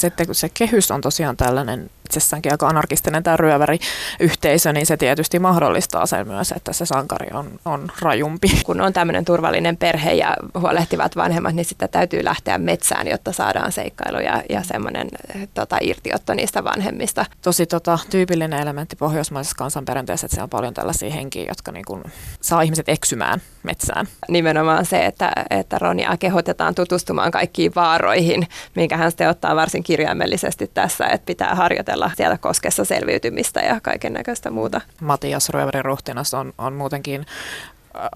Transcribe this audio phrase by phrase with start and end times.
[0.00, 5.38] Sitten kun se kehys on tosiaan tällainen itsessäänkin aika anarkistinen tämä ryöväriyhteisö, niin se tietysti
[5.38, 8.48] mahdollistaa sen myös, että se sankari on, on rajumpi.
[8.66, 13.72] Kun on tämmöinen turvallinen perhe ja huolehtivat vanhemmat, niin sitä täytyy lähteä metsään, jotta saadaan
[13.72, 15.08] seikkailu ja, ja semmoinen
[15.54, 17.26] tota, irtiotto niistä vanhemmista.
[17.42, 22.02] Tosi tota, tyypillinen elementti pohjoismaisessa kansanperinteessä, että siellä on paljon tällaisia henkiä, jotka niin kuin,
[22.40, 24.06] saa ihmiset eksymään metsään.
[24.28, 30.70] Nimenomaan se, että, että Ronia kehotetaan tutustumaan kaikkiin vaaroihin, minkä hän sitten ottaa varsin kirjaimellisesti
[30.74, 34.80] tässä, että pitää harjoitella harjoitella siellä koskessa selviytymistä ja kaiken näköistä muuta.
[35.00, 37.26] Matias Röverin ruhtinas on, on muutenkin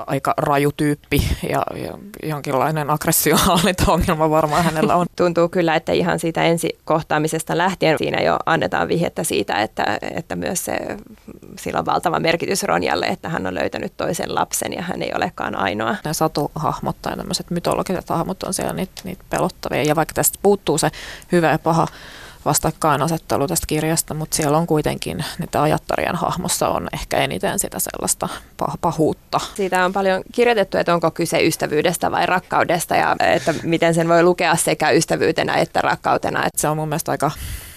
[0.07, 5.07] aika raju tyyppi ja, ja jonkinlainen aggressiohallintaongelma varmaan hänellä on.
[5.17, 10.65] Tuntuu kyllä, että ihan siitä ensikohtaamisesta lähtien siinä jo annetaan vihjettä siitä, että, että myös
[10.65, 10.79] se,
[11.59, 15.57] sillä on valtava merkitys Ronjalle, että hän on löytänyt toisen lapsen ja hän ei olekaan
[15.57, 15.97] ainoa.
[16.05, 20.79] Nämä satuhahmot tai tämmöiset mytologiset hahmot on siellä niitä, niitä pelottavia ja vaikka tästä puuttuu
[20.79, 20.91] se
[21.33, 21.87] hyvä ja paha
[22.45, 28.29] vastakkainasettelu tästä kirjasta, mutta siellä on kuitenkin, niitä ajattarien hahmossa on ehkä eniten sitä sellaista
[28.63, 29.41] pah- pahuutta.
[29.55, 34.23] Siitä on paljon kirjoitettu, että onko kyse ystävyydestä vai rakkaudesta ja että miten sen voi
[34.23, 36.45] lukea sekä ystävyytenä että rakkautena.
[36.57, 37.31] Se on mun mielestä aika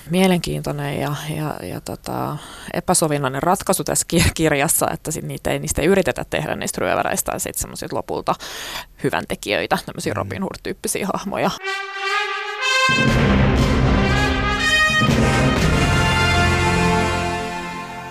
[0.09, 2.37] mielenkiintoinen ja, ja, ja tota,
[2.73, 7.39] epäsovinnainen ratkaisu tässä kirjassa, että sit niitä ei, niistä ei yritetä tehdä niistä ryöväreistä ja
[7.39, 8.35] sitten semmoisia lopulta
[9.03, 10.17] hyvän tekijöitä, tämmöisiä mm.
[10.17, 11.51] Robin Hood-tyyppisiä hahmoja.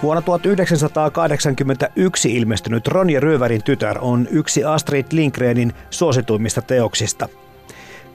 [0.02, 7.28] Vuonna 1981 ilmestynyt Ronja Ryövärin tytär on yksi Astrid Lindgrenin suosituimmista teoksista.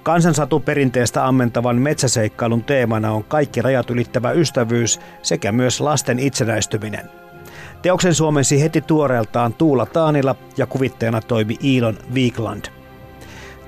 [0.03, 7.09] Kansansatuperinteestä ammentavan metsäseikkailun teemana on kaikki rajat ylittävä ystävyys sekä myös lasten itsenäistyminen.
[7.81, 12.65] Teoksen suomensi heti tuoreeltaan Tuula Taanila ja kuvitteena toimi Iilon Viikland.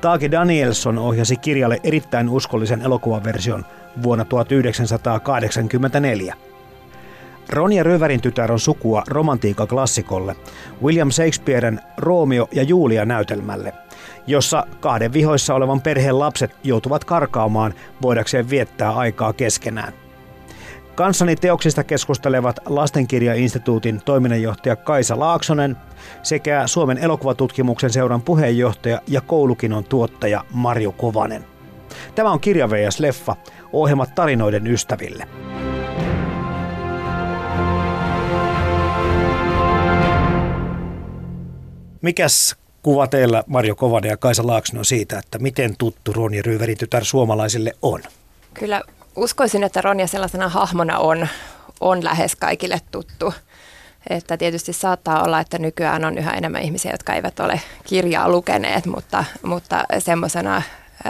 [0.01, 3.65] Taaki Danielson ohjasi kirjalle erittäin uskollisen elokuvaversion
[4.03, 6.35] vuonna 1984.
[7.49, 10.35] Ronja Röverin tytär on sukua romantiikaklassikolle,
[10.83, 13.73] William Shakespearen Romeo ja Julia näytelmälle,
[14.27, 19.93] jossa kahden vihoissa olevan perheen lapset joutuvat karkaamaan voidakseen viettää aikaa keskenään.
[20.95, 25.77] Kanssani teoksista keskustelevat Lastenkirjainstituutin toiminnanjohtaja Kaisa Laaksonen
[26.23, 31.45] sekä Suomen elokuvatutkimuksen seuran puheenjohtaja ja koulukinon tuottaja Marjo Kovanen.
[32.15, 33.35] Tämä on Kirja VS Leffa,
[33.73, 35.27] ohjelmat tarinoiden ystäville.
[42.03, 47.05] Mikäs kuva teillä, Marjo Kovanen ja Kaisa Laaksonen, siitä, että miten tuttu Ronja Ryyverin tytär
[47.05, 48.03] suomalaisille on?
[48.53, 48.81] Kyllä
[49.15, 51.27] uskoisin, että Ronja sellaisena hahmona on,
[51.81, 53.33] on lähes kaikille tuttu.
[54.09, 58.85] Että tietysti saattaa olla, että nykyään on yhä enemmän ihmisiä, jotka eivät ole kirjaa lukeneet,
[58.85, 60.61] mutta, mutta semmoisena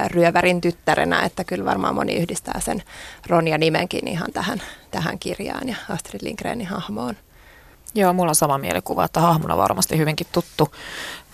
[0.07, 2.83] ryövärin tyttärenä, että kyllä varmaan moni yhdistää sen
[3.27, 4.61] Ronja nimenkin ihan tähän,
[4.91, 7.15] tähän kirjaan ja Astrid Lindgrenin hahmoon.
[7.95, 10.75] Joo, mulla on sama mielikuva, että hahmona varmasti hyvinkin tuttu,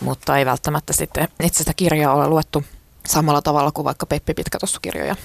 [0.01, 2.63] mutta ei välttämättä sitten itse sitä kirjaa ole luettu
[3.07, 5.15] samalla tavalla kuin vaikka Peppi Pitkätossukirjoja.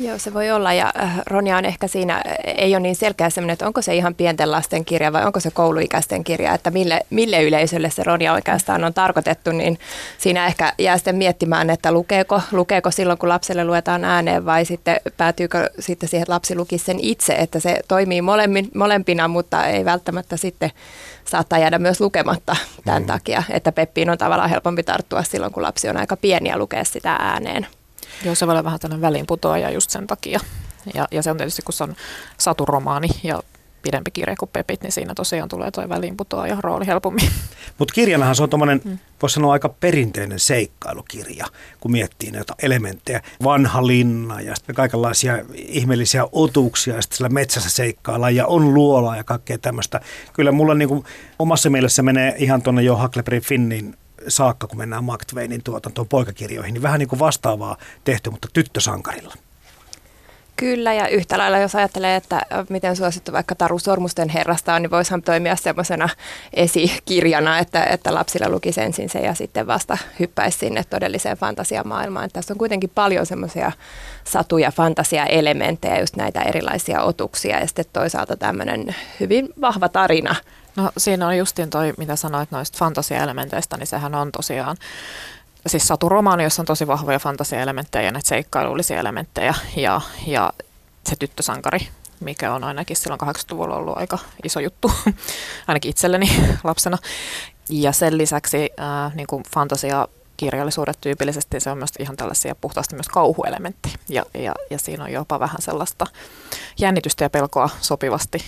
[0.00, 3.52] Joo, se voi olla ja äh, Ronja on ehkä siinä, ei ole niin selkeä semmoinen,
[3.52, 7.42] että onko se ihan pienten lasten kirja vai onko se kouluikäisten kirja, että mille, mille
[7.42, 9.78] yleisölle se Ronja oikeastaan on tarkoitettu, niin
[10.18, 15.00] siinä ehkä jää sitten miettimään, että lukeeko, lukeeko silloin, kun lapselle luetaan ääneen vai sitten
[15.16, 19.84] päätyykö sitten siihen, että lapsi lukisi sen itse, että se toimii molemmin, molempina, mutta ei
[19.84, 20.70] välttämättä sitten
[21.24, 23.06] saattaa jäädä myös lukematta tämän mm.
[23.06, 26.84] takia, että Peppiin on tavallaan helpompi tarttua silloin, kun lapsi on aika pieni ja lukea
[26.84, 27.66] sitä ääneen.
[28.24, 30.40] Joo, se voi olla vähän tällainen väliinputoaja just sen takia.
[30.94, 31.96] Ja, ja se on tietysti, kun se on
[32.38, 33.42] saturomaani ja
[33.84, 37.28] pidempi kirja kuin Pepit, niin siinä tosiaan tulee toi väliinputoaja rooli helpommin.
[37.78, 38.98] Mutta kirjanahan se on tuommoinen, mm.
[39.22, 41.46] voisi sanoa aika perinteinen seikkailukirja,
[41.80, 43.20] kun miettii näitä elementtejä.
[43.44, 49.16] Vanha linna ja sitten kaikenlaisia ihmeellisiä otuksia ja sitten siellä metsässä seikkaillaan ja on luola
[49.16, 50.00] ja kaikkea tämmöistä.
[50.32, 51.04] Kyllä mulla niin kuin
[51.38, 53.96] omassa mielessä menee ihan tuonne jo Huckleberry Finnin
[54.28, 59.34] saakka, kun mennään Mark Twainin tuotantoon poikakirjoihin, niin vähän niin kuin vastaavaa tehty, mutta tyttösankarilla.
[60.56, 64.90] Kyllä, ja yhtä lailla jos ajattelee, että miten suosittu vaikka Taru Sormusten herrasta on, niin
[64.90, 66.08] voisihan toimia semmoisena
[66.52, 72.30] esikirjana, että, että lapsilla lukisi ensin se ja sitten vasta hyppäisi sinne todelliseen fantasiamaailmaan.
[72.32, 73.72] Tässä on kuitenkin paljon semmoisia
[74.24, 80.34] satuja, fantasia-elementtejä, just näitä erilaisia otuksia ja sitten toisaalta tämmöinen hyvin vahva tarina.
[80.76, 84.76] No siinä on justiin toi, mitä sanoit noista fantasia-elementeistä, niin sehän on tosiaan
[85.66, 90.52] siis saturomaani, jossa on tosi vahvoja fantasiaelementtejä ja näitä seikkailullisia elementtejä ja, ja
[91.06, 91.88] se tyttösankari,
[92.20, 94.92] mikä on ainakin silloin 80-luvulla ollut aika iso juttu,
[95.68, 96.30] ainakin itselleni
[96.64, 96.98] lapsena.
[97.68, 102.94] Ja sen lisäksi äh, niin kuin fantasia kirjallisuudet tyypillisesti se on myös ihan tällaisia puhtaasti
[102.94, 106.06] myös kauhuelementtejä ja, ja, ja siinä on jopa vähän sellaista
[106.78, 108.44] jännitystä ja pelkoa sopivasti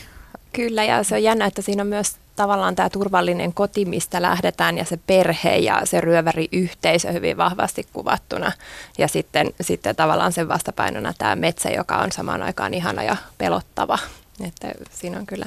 [0.57, 4.79] Kyllä, ja se on jännä, että siinä on myös tavallaan tämä turvallinen koti, mistä lähdetään,
[4.79, 8.53] ja se perhe ja se ryöväriyhteisö hyvin vahvasti kuvattuna.
[8.99, 13.99] Ja sitten, sitten tavallaan sen vastapainona tämä metsä, joka on samaan aikaan ihana ja pelottava.
[14.47, 15.47] Että siinä on kyllä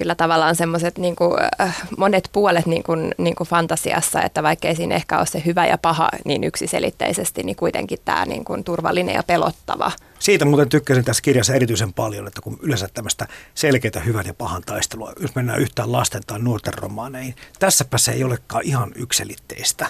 [0.00, 1.16] kyllä tavallaan semmoiset niin
[1.60, 5.66] äh, monet puolet niin kuin, niin kuin fantasiassa, että vaikkei siinä ehkä ole se hyvä
[5.66, 9.92] ja paha niin yksiselitteisesti, niin kuitenkin tämä niin kuin turvallinen ja pelottava.
[10.18, 14.62] Siitä muuten tykkäsin tässä kirjassa erityisen paljon, että kun yleensä tämmöistä selkeitä hyvän ja pahan
[14.62, 19.86] taistelua, jos mennään yhtään lasten tai nuorten romaaneihin, tässäpä se ei olekaan ihan yksilitteistä.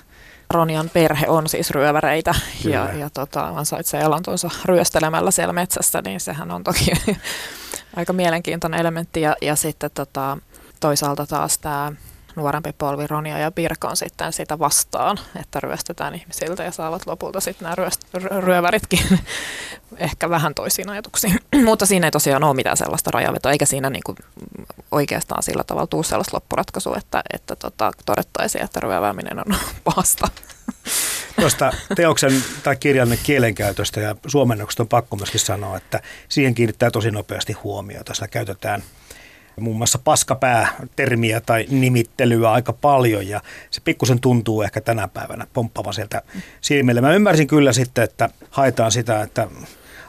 [0.50, 2.76] Ronian perhe on siis ryöväreitä Kyllä.
[2.76, 6.92] ja, ja tota, ansaitsee elantonsa ryöstelemällä siellä metsässä, niin sehän on toki
[7.96, 9.20] aika mielenkiintoinen elementti.
[9.20, 10.38] Ja, ja sitten tota,
[10.80, 11.92] toisaalta taas tämä
[12.36, 17.40] nuorempi polvi Ronia ja Birka on sitten sitä vastaan, että ryöstetään ihmisiltä ja saavat lopulta
[17.40, 19.00] sitten nämä ryöst- ryöväritkin
[19.96, 21.38] ehkä vähän toisiin ajatuksiin.
[21.64, 24.14] Mutta siinä ei tosiaan ole mitään sellaista rajavetoa, eikä siinä niinku
[24.90, 30.28] oikeastaan sillä tavalla tule sellaista loppuratkaisua, että, että tota, todettaisiin, että ryövääminen on pahasta.
[31.40, 37.10] Tuosta teoksen tai kirjan kielenkäytöstä ja suomennoksesta on pakko myöskin sanoa, että siihen kiinnittää tosi
[37.10, 38.14] nopeasti huomiota.
[38.14, 38.82] Siellä käytetään
[39.60, 45.94] muun muassa paskapää-termiä tai nimittelyä aika paljon ja se pikkusen tuntuu ehkä tänä päivänä pomppavan
[45.94, 46.22] sieltä
[46.60, 47.00] silmille.
[47.00, 49.48] Mä ymmärsin kyllä sitten, että haetaan sitä, että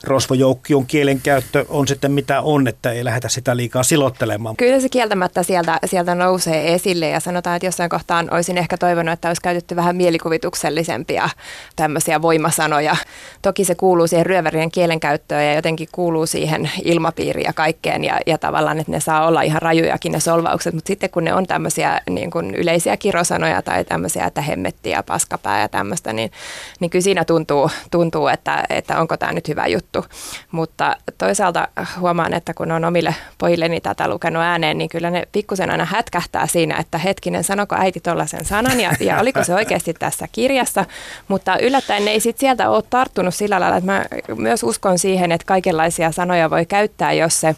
[0.04, 4.56] rosvojoukkion kielenkäyttö on sitten mitä on, että ei lähdetä sitä liikaa silottelemaan.
[4.56, 9.14] Kyllä se kieltämättä sieltä, sieltä nousee esille ja sanotaan, että jossain kohtaan olisin ehkä toivonut,
[9.14, 11.30] että olisi käytetty vähän mielikuvituksellisempia
[11.76, 12.96] tämmöisiä voimasanoja.
[13.42, 18.38] Toki se kuuluu siihen ryövärien kielenkäyttöön ja jotenkin kuuluu siihen ilmapiiriin ja kaikkeen ja, ja
[18.38, 22.02] tavallaan, että ne saa olla ihan rajujakin ne solvaukset, mutta sitten kun ne on tämmöisiä
[22.10, 26.32] niin kuin yleisiä kirosanoja tai tämmöisiä, että hemmetti ja paskapää ja tämmöistä, niin,
[26.80, 30.16] niin kyllä siinä tuntuu, tuntuu että, että onko tämä nyt hyvä juttu juttu.
[30.52, 31.68] Mutta toisaalta
[32.00, 36.48] huomaan, että kun on omille pojilleni tätä lukenut ääneen, niin kyllä ne pikkusen aina hätkähtää
[36.48, 40.86] siinä, että hetkinen, sanoko äiti tuollaisen sanan ja, ja oliko se oikeasti tässä kirjassa.
[41.28, 44.06] Mutta yllättäen ne ei sit sieltä ole tarttunut sillä lailla, että mä
[44.36, 47.56] myös uskon siihen, että kaikenlaisia sanoja voi käyttää, jos se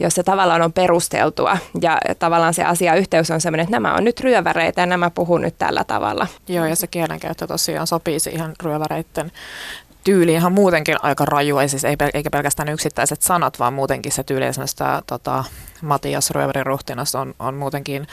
[0.00, 4.20] jos se tavallaan on perusteltua ja tavallaan se asiayhteys on sellainen, että nämä on nyt
[4.20, 6.26] ryöväreitä ja nämä puhuu nyt tällä tavalla.
[6.48, 9.32] Joo, ja se kielenkäyttö tosiaan sopii siihen ryöväreiden
[10.04, 14.22] tyyli ihan muutenkin aika raju, ei siis ei, eikä pelkästään yksittäiset sanat, vaan muutenkin se
[14.22, 15.44] tyyli, esimerkiksi tämä tota,
[15.82, 18.06] Matias Röverin ruhtinas on, on muutenkin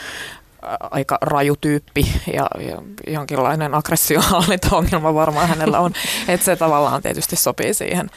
[0.91, 5.93] aika raju tyyppi ja, ja jonkinlainen aggressiohallintaongelma varmaan hänellä on,
[6.27, 8.09] että se tavallaan tietysti sopii siihen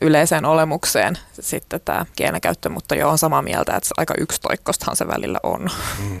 [0.00, 5.38] yleiseen olemukseen sitten tämä kielenkäyttö, mutta joo on samaa mieltä, että aika yksitoikkostahan se välillä
[5.42, 5.70] on.
[5.98, 6.20] Mm.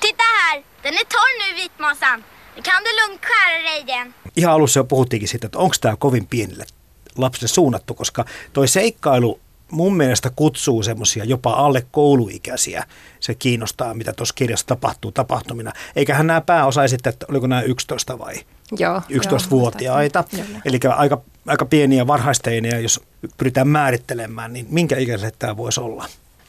[0.00, 2.24] Titta här, den är torr nu vitmåsan.
[2.62, 4.14] Kan du lugnt skära dig igen?
[4.36, 6.66] Ihan alussa jo puhuttiinkin siitä, että onko tämä kovin pienille
[7.16, 12.84] lapsille suunnattu, koska toi seikkailu mun mielestä kutsuu semmoisia jopa alle kouluikäisiä.
[13.20, 15.72] Se kiinnostaa, mitä tuossa kirjassa tapahtuu tapahtumina.
[15.96, 18.34] Eiköhän nämä pääosa esittää, että oliko nämä 11 vai
[18.78, 20.24] Joo, 11-vuotiaita.
[20.64, 23.00] Eli aika, aika pieniä varhaisteineja, jos
[23.36, 26.06] pyritään määrittelemään, niin minkä ikäiset tämä voisi olla?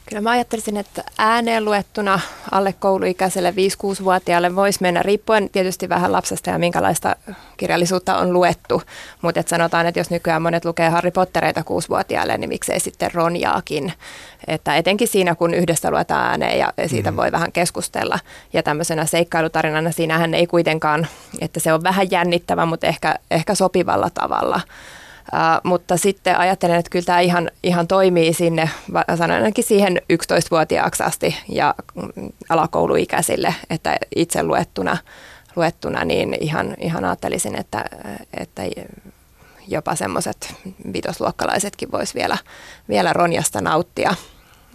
[0.08, 2.20] Kyllä mä ajattelisin, että ääneen luettuna
[2.50, 7.16] alle kouluikäiselle 5-6-vuotiaalle voisi mennä, riippuen tietysti vähän lapsesta ja minkälaista
[7.56, 8.82] kirjallisuutta on luettu.
[9.22, 13.92] Mutta et sanotaan, että jos nykyään monet lukee Harry Pottereita 6-vuotiaille, niin miksei sitten Ronjaakin.
[14.46, 17.16] Että etenkin siinä, kun yhdessä luetaan ääneen ja siitä mm.
[17.16, 18.18] voi vähän keskustella.
[18.52, 21.06] Ja tämmöisenä seikkailutarinana siinähän ei kuitenkaan,
[21.40, 24.60] että se on vähän jännittävä, mutta ehkä, ehkä sopivalla tavalla
[25.32, 28.70] Uh, mutta sitten ajattelen, että kyllä tämä ihan, ihan toimii sinne,
[29.18, 34.96] sanon ainakin siihen 11-vuotiaaksi asti ja mm, alakouluikäisille, että itse luettuna,
[35.56, 37.84] luettuna niin ihan, ihan ajattelisin, että,
[38.34, 38.62] että
[39.68, 40.54] jopa semmoiset
[40.92, 42.38] vitosluokkalaisetkin vois vielä,
[42.88, 44.14] vielä Ronjasta nauttia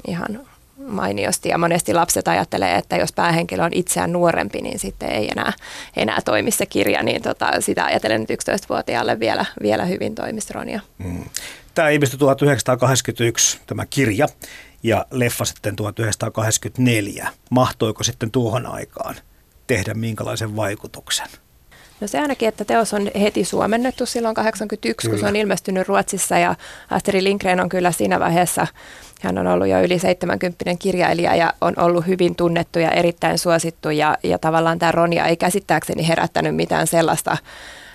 [0.07, 0.47] ihan
[0.87, 1.49] mainiosti.
[1.49, 5.53] Ja monesti lapset ajattelee, että jos päähenkilö on itseään nuorempi, niin sitten ei enää,
[5.95, 7.03] enää toimi se kirja.
[7.03, 10.79] Niin tota, sitä ajatellen nyt 11-vuotiaalle vielä, vielä hyvin toimisi Ronja.
[10.97, 11.23] Mm.
[11.75, 14.27] Tämä ilmestyi 1981, tämä kirja,
[14.83, 17.29] ja leffa sitten 1984.
[17.49, 19.15] Mahtoiko sitten tuohon aikaan
[19.67, 21.27] tehdä minkälaisen vaikutuksen?
[22.01, 25.13] No se ainakin, että teos on heti suomennettu silloin 81, kyllä.
[25.13, 26.55] kun se on ilmestynyt Ruotsissa ja
[26.89, 28.67] Asteri Lindgren on kyllä siinä vaiheessa,
[29.21, 33.89] hän on ollut jo yli 70 kirjailija ja on ollut hyvin tunnettu ja erittäin suosittu
[33.89, 37.37] ja, ja tavallaan tämä Ronja ei käsittääkseni herättänyt mitään sellaista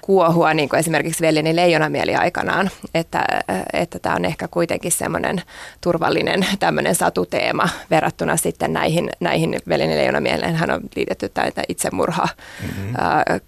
[0.07, 3.25] kuohua, niin kuin esimerkiksi Veljeni leijonamieli aikanaan, että,
[3.73, 5.43] että tämä on ehkä kuitenkin semmoinen
[5.81, 10.55] turvallinen tämmöinen satuteema verrattuna sitten näihin, näihin Veljeni leijonamieleen.
[10.55, 12.29] Hän on liitetty tätä itsemurha
[12.63, 12.95] mm-hmm.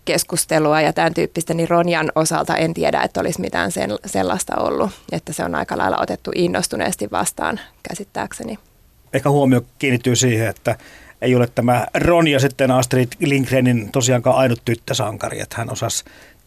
[0.05, 4.91] keskustelua ja tämän tyyppistä, niin Ronjan osalta en tiedä, että olisi mitään sen, sellaista ollut,
[5.13, 8.59] että se on aika lailla otettu innostuneesti vastaan käsittääkseni.
[9.13, 10.77] Ehkä huomio kiinnittyy siihen, että
[11.23, 16.05] ei ole tämä Ronja sitten Astrid Lindgrenin tosiaankaan ainut tyttösankari, että hän osasi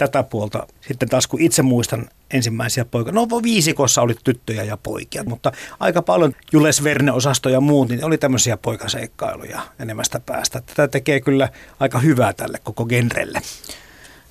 [0.08, 0.68] tätä puolta.
[0.88, 6.02] Sitten taas kun itse muistan ensimmäisiä poikia, no viisikossa oli tyttöjä ja poikia, mutta aika
[6.02, 10.62] paljon Jules Verne-osasto ja muut, niin oli tämmöisiä poikaseikkailuja enemmästä päästä.
[10.62, 13.42] Tätä tekee kyllä aika hyvää tälle koko genrelle.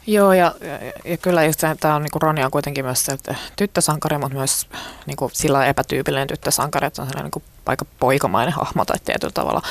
[0.06, 3.34] Joo, ja, ja, ja kyllä just tämä on, niin Ronja on kuitenkin myös se että
[3.56, 4.68] tyttösankari, mutta myös
[5.06, 9.62] niin kuin sillä epätyypillinen tyttösankari, että on sellainen niin aika poikamainen hahmo tai tietyllä tavalla.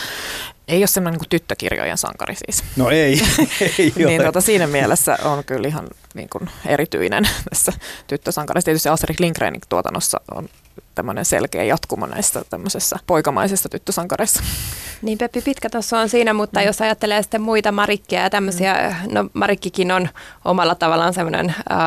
[0.68, 2.64] Ei ole semmoinen niin tyttökirjojen sankari siis.
[2.76, 3.22] No ei,
[3.80, 7.74] ei niin tota, siinä mielessä on kyllä ihan niin kuin erityinen tässä
[8.08, 8.66] tyttösankarissa.
[8.66, 10.50] Tietysti Astrid Lindgrenin tuotannossa on
[11.00, 14.44] tämmöinen selkeä jatkumo näistä tämmöisessä poikamaisessa tyttösankareissa.
[15.02, 16.66] Niin Peppi Pitkä tuossa on siinä, mutta mm.
[16.66, 19.14] jos ajattelee sitten muita Marikkia ja tämmöisiä, mm.
[19.14, 20.10] no Marikkikin on
[20.46, 21.78] omalla tavallaan semmoinen äh,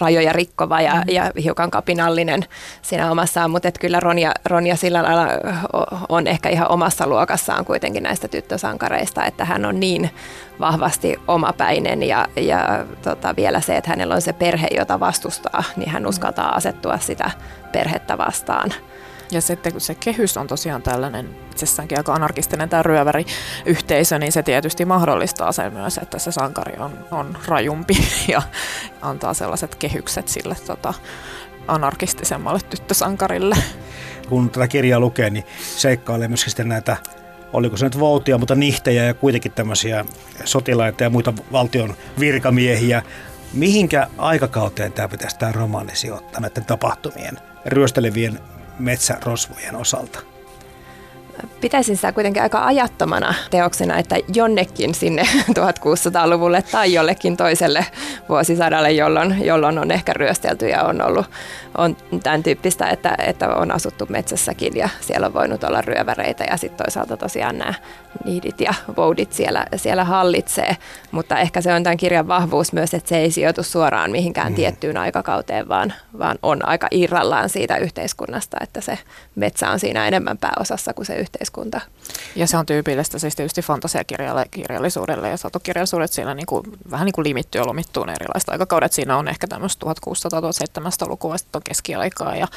[0.00, 1.02] rajoja rikkova ja, mm.
[1.06, 2.44] ja hiukan kapinallinen
[2.82, 5.26] siinä omassaan, mutta et kyllä Ronja, Ronja sillä lailla
[6.08, 10.10] on ehkä ihan omassa luokassaan kuitenkin näistä tyttösankareista, että hän on niin
[10.60, 15.90] vahvasti omapäinen ja, ja tota, vielä se, että hänellä on se perhe, jota vastustaa, niin
[15.90, 17.30] hän uskaltaa asettua sitä
[17.74, 18.72] perhettä vastaan.
[19.30, 24.42] Ja sitten kun se kehys on tosiaan tällainen itsessäänkin aika anarkistinen tämä ryöväriyhteisö, niin se
[24.42, 27.94] tietysti mahdollistaa sen myös, että se sankari on, on rajumpi
[28.32, 28.42] ja
[29.02, 30.94] antaa sellaiset kehykset sille tota,
[31.68, 33.56] anarkistisemmalle tyttösankarille.
[34.28, 35.44] Kun tätä kirjaa lukee, niin
[35.76, 36.96] seikkailee myös sitten näitä
[37.52, 40.04] oliko se nyt voutia, mutta nihtejä ja kuitenkin tämmöisiä
[40.44, 43.02] sotilaita ja muita valtion virkamiehiä.
[43.54, 48.38] Mihinkä aikakauteen tämä pitäisi tämä romaani sijoittaa näiden tapahtumien ryöstelevien
[48.78, 50.18] metsärosvojen osalta?
[51.60, 55.22] Pitäisin sitä kuitenkin aika ajattomana teoksena, että jonnekin sinne
[55.60, 57.86] 1600-luvulle tai jollekin toiselle
[58.28, 61.26] vuosisadalle, jolloin, jolloin on ehkä ryöstelty ja on ollut
[61.78, 66.56] on tämän tyyppistä, että, että on asuttu metsässäkin ja siellä on voinut olla ryöväreitä ja
[66.56, 67.74] sitten toisaalta tosiaan nämä
[68.24, 70.76] niidit ja voudit siellä, siellä hallitsee.
[71.10, 74.56] Mutta ehkä se on tämän kirjan vahvuus myös, että se ei sijoitu suoraan mihinkään mm.
[74.56, 78.98] tiettyyn aikakauteen, vaan, vaan on aika irrallaan siitä yhteiskunnasta, että se
[79.34, 81.80] metsä on siinä enemmän pääosassa kuin se yhteiskunta.
[82.36, 87.24] Ja se on tyypillistä siis tietysti fantasiakirjallisuudelle ja satokirjallisuudet siinä niin kuin, vähän niin kuin
[87.24, 88.92] limittyy ja lomittuu erilaiset aikakaudet.
[88.92, 92.48] Siinä on ehkä tämmöistä 1600-1700-lukua, sitten on keskiaikaa ja,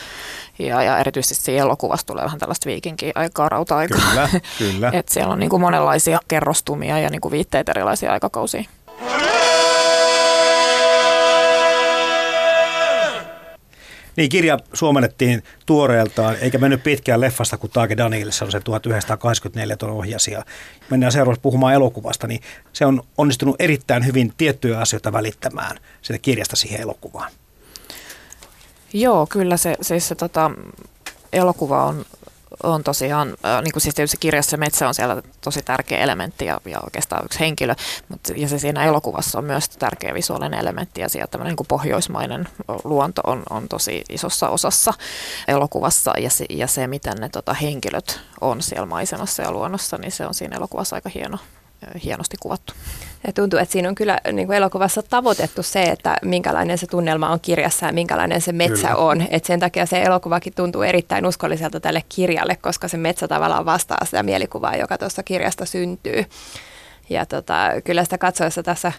[0.59, 3.99] ja, ja erityisesti siinä elokuvassa tulee vähän tällaista viikinki-aikaa, rauta-aikaa.
[4.09, 4.91] Kyllä, kyllä.
[4.99, 8.63] Et siellä on niin kuin monenlaisia kerrostumia ja niin kuin viitteitä erilaisia aikakausia.
[14.15, 19.91] Niin, kirja suomennettiin tuoreeltaan, eikä mennyt pitkään leffasta, kun Taake Daniels on se 1984 tuon
[19.91, 20.31] ohjasi.
[20.31, 20.45] Ja
[20.89, 22.41] mennään seuraavaksi puhumaan elokuvasta, niin
[22.73, 27.31] se on onnistunut erittäin hyvin tiettyjä asioita välittämään sitä kirjasta siihen elokuvaan.
[28.93, 30.51] Joo, kyllä se, siis se tota,
[31.33, 32.05] elokuva on,
[32.63, 33.27] on tosiaan,
[33.63, 37.39] niin kuin siis tietysti kirjassa metsä on siellä tosi tärkeä elementti ja, ja oikeastaan yksi
[37.39, 37.75] henkilö,
[38.09, 42.47] mutta ja se siinä elokuvassa on myös tärkeä visuaalinen elementti ja sieltä tämmöinen niin pohjoismainen
[42.83, 44.93] luonto on, on tosi isossa osassa
[45.47, 50.11] elokuvassa ja se, ja se miten ne tota, henkilöt on siellä maisemassa ja luonnossa, niin
[50.11, 51.37] se on siinä elokuvassa aika hieno,
[52.03, 52.73] hienosti kuvattu.
[53.27, 57.29] Ja tuntuu, että siinä on kyllä niin kuin elokuvassa tavoitettu se, että minkälainen se tunnelma
[57.29, 58.95] on kirjassa ja minkälainen se metsä kyllä.
[58.95, 59.27] on.
[59.29, 64.05] Et sen takia se elokuvakin tuntuu erittäin uskolliselta tälle kirjalle, koska se metsä tavallaan vastaa
[64.05, 66.25] sitä mielikuvaa, joka tuossa kirjasta syntyy.
[67.09, 68.91] Ja tota, kyllä sitä katsoessa tässä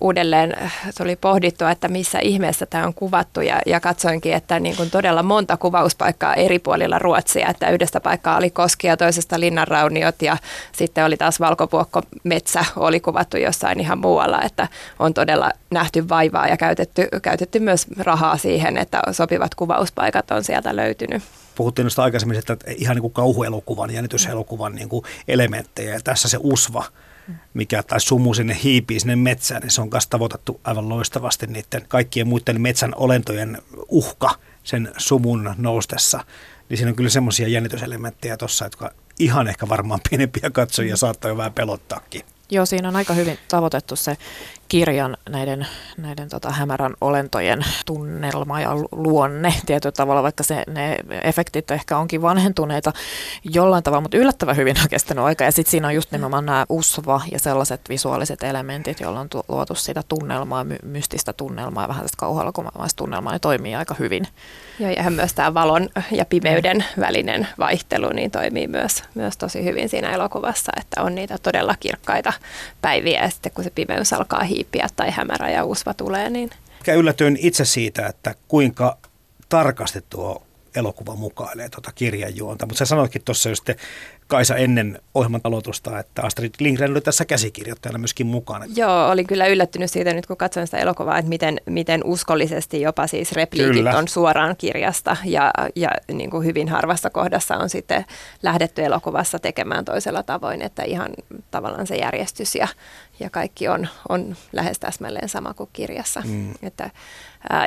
[0.00, 3.40] uudelleen tuli pohdittua, että missä ihmeessä tämä on kuvattu.
[3.40, 8.36] Ja, ja katsoinkin, että niin kuin todella monta kuvauspaikkaa eri puolilla Ruotsia, että yhdestä paikkaa
[8.36, 10.22] oli koski ja toisesta linnanrauniot.
[10.22, 10.36] Ja
[10.72, 14.68] sitten oli taas valkopuokko metsä oli kuvattu jossain ihan muualla, että
[14.98, 20.76] on todella nähty vaivaa ja käytetty, käytetty myös rahaa siihen, että sopivat kuvauspaikat on sieltä
[20.76, 21.22] löytynyt.
[21.54, 25.94] Puhuttiin noista aikaisemmin, että ihan niin kuin kauhuelokuvan, jännityselokuvan niin kuin elementtejä.
[25.94, 26.84] Ja tässä se usva,
[27.54, 31.84] mikä tai sumu sinne hiipii sinne metsään, niin se on myös tavoitettu aivan loistavasti niiden
[31.88, 34.30] kaikkien muiden metsän olentojen uhka
[34.64, 36.24] sen sumun noustessa.
[36.68, 41.36] Niin siinä on kyllä semmoisia jännityselementtejä tuossa, jotka ihan ehkä varmaan pienempiä katsojia saattaa jo
[41.36, 42.22] vähän pelottaakin.
[42.50, 44.16] Joo, siinä on aika hyvin tavoitettu se
[44.72, 51.70] kirjan näiden, näiden tota, hämärän olentojen tunnelma ja luonne tietyllä tavalla, vaikka se, ne efektit
[51.70, 52.92] ehkä onkin vanhentuneita
[53.44, 55.44] jollain tavalla, mutta yllättävän hyvin on kestänyt aika.
[55.44, 59.74] Ja sitten siinä on just nimenomaan nämä usva ja sellaiset visuaaliset elementit, joilla on luotu
[59.74, 64.26] sitä tunnelmaa, my- mystistä tunnelmaa ja vähän tästä kauhuelokuvaista tunnelmaa, ja toimii aika hyvin.
[64.78, 69.88] Joo, ja myös tämä valon ja pimeyden välinen vaihtelu niin toimii myös, myös tosi hyvin
[69.88, 72.32] siinä elokuvassa, että on niitä todella kirkkaita
[72.82, 76.50] päiviä ja sitten kun se pimeys alkaa hiipiä tai hämärä ja usva tulee, niin...
[76.78, 78.98] Mikä yllätyin itse siitä, että kuinka
[79.48, 80.42] tarkasti tuo
[80.76, 82.66] elokuva mukailee tuota kirjan juonta.
[82.66, 83.70] Mutta sä sanoitkin tuossa just
[84.32, 88.66] Kaisa ennen ohjelman aloitusta, että Astrid Lindgren oli tässä käsikirjoittajana myöskin mukana.
[88.76, 93.06] Joo, olin kyllä yllättynyt siitä nyt kun katsoin sitä elokuvaa, että miten, miten uskollisesti jopa
[93.06, 93.98] siis repliikit kyllä.
[93.98, 98.04] on suoraan kirjasta ja, ja niin kuin hyvin harvassa kohdassa on sitten
[98.42, 101.10] lähdetty elokuvassa tekemään toisella tavoin, että ihan
[101.50, 102.68] tavallaan se järjestys ja,
[103.20, 106.22] ja kaikki on, on lähes täsmälleen sama kuin kirjassa.
[106.24, 106.54] Mm.
[106.62, 106.90] Että,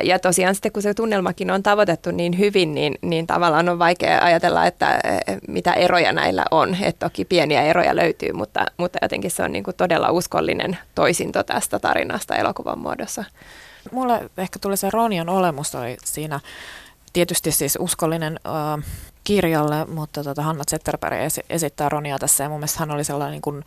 [0.02, 4.24] ja tosiaan sitten kun se tunnelmakin on tavoitettu niin hyvin, niin, niin tavallaan on vaikea
[4.24, 5.00] ajatella, että
[5.48, 6.76] mitä eroja näillä on.
[6.82, 11.42] Että toki pieniä eroja löytyy, mutta, mutta jotenkin se on niin kuin todella uskollinen toisinto
[11.42, 13.24] tästä tarinasta elokuvan muodossa.
[13.92, 16.40] Mulle ehkä tuli se Ronian olemus oli siinä
[17.12, 18.84] tietysti siis uskollinen äh,
[19.26, 23.32] kirjalle, mutta tota, Hanna Zetterberg esi- esittää Ronia tässä ja mun mielestä hän oli sellainen
[23.32, 23.64] niin kuin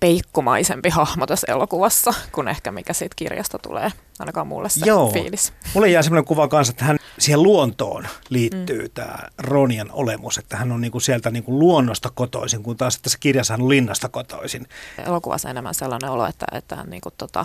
[0.00, 5.10] peikkumaisempi hahmo tässä elokuvassa kuin ehkä mikä siitä kirjasta tulee, ainakaan mulle se Joo.
[5.10, 5.52] fiilis.
[5.74, 8.90] Mulle jää sellainen kuva kanssa, että hän siihen luontoon liittyy mm.
[8.94, 13.54] tämä Ronian olemus, että hän on niinku sieltä niinku luonnosta kotoisin, kun taas tässä kirjassa
[13.54, 14.66] hän on linnasta kotoisin.
[15.06, 17.44] Elokuvassa enemmän sellainen olo, että, että hän niinku tota,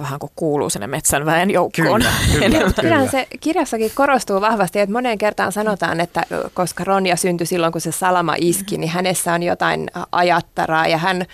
[0.00, 2.00] vähän kuin kuuluu sinne metsän väen joukkoon.
[2.00, 3.06] Kyllä, kyllä, kyllä.
[3.10, 6.22] se kirjassakin korostuu vahvasti, että moneen kertaan sanotaan, että
[6.54, 11.26] koska Ronja syntyi silloin, kun se salama iski, niin hänessä on jotain ajattaraa ja hän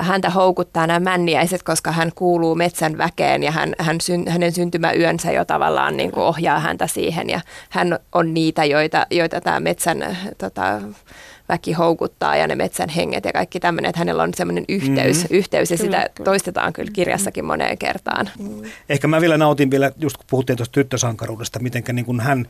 [0.00, 5.32] häntä houkuttaa nämä männiäiset, koska hän kuuluu metsän väkeen ja hän, hän syn, hänen syntymäyönsä
[5.32, 10.16] jo tavallaan niin kuin ohjaa häntä siihen ja hän on niitä, joita, joita tämä metsän
[10.38, 10.80] tota,
[11.48, 15.36] väki houkuttaa ja ne metsän henget ja kaikki tämmöinen, että hänellä on semmoinen yhteys, mm-hmm.
[15.36, 16.24] yhteys ja kyllä, sitä kyllä.
[16.24, 18.30] toistetaan kyllä kirjassakin moneen kertaan.
[18.38, 18.62] Mm.
[18.88, 22.46] Ehkä mä vielä nautin vielä, just kun puhuttiin tuosta tyttösankaruudesta, miten niin kuin hän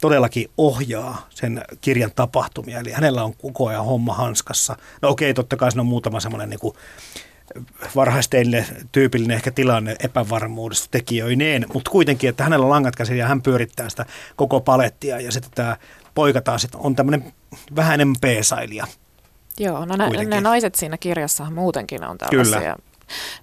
[0.00, 2.80] todellakin ohjaa sen kirjan tapahtumia.
[2.80, 4.76] Eli hänellä on koko ajan homma hanskassa.
[5.02, 6.72] No okei, totta kai siinä on muutama semmoinen niin
[7.96, 13.42] varhaisteille tyypillinen ehkä tilanne epävarmuudesta tekijöineen, mutta kuitenkin, että hänellä on langat käsiä ja hän
[13.42, 14.06] pyörittää sitä
[14.36, 15.76] koko palettia ja sitten tämä
[16.14, 17.32] poika taas on tämmöinen
[17.76, 18.86] vähän enemmän peesailija.
[19.58, 22.76] Joo, no ne, ne naiset siinä kirjassa muutenkin on tällaisia Kyllä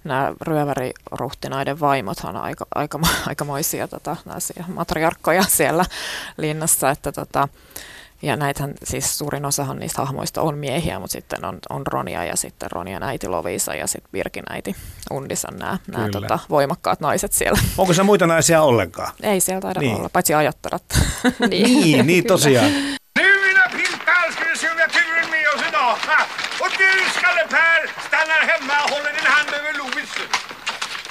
[0.04, 4.16] nämä ryöväriruhtinaiden vaimothan on aika, aika, aikamoisia tota,
[4.74, 5.84] matriarkkoja siellä
[6.36, 7.48] linnassa, että tota,
[8.22, 12.36] ja näitähän, siis suurin osahan niistä hahmoista on miehiä, mutta sitten on, on Ronia ja
[12.36, 14.76] sitten Ronian äiti Lovisa ja sitten Birkin äiti
[15.10, 17.58] Undisan nämä, nämä tota, voimakkaat naiset siellä.
[17.78, 19.12] Onko se muita naisia ollenkaan?
[19.22, 19.96] Ei siellä taida niin.
[19.96, 20.84] olla, paitsi ajattarat.
[21.50, 22.70] niin, niin, niin tosiaan.
[26.84, 30.12] du, Skalle-Per, stannar hemma och håller din hand över Lovis.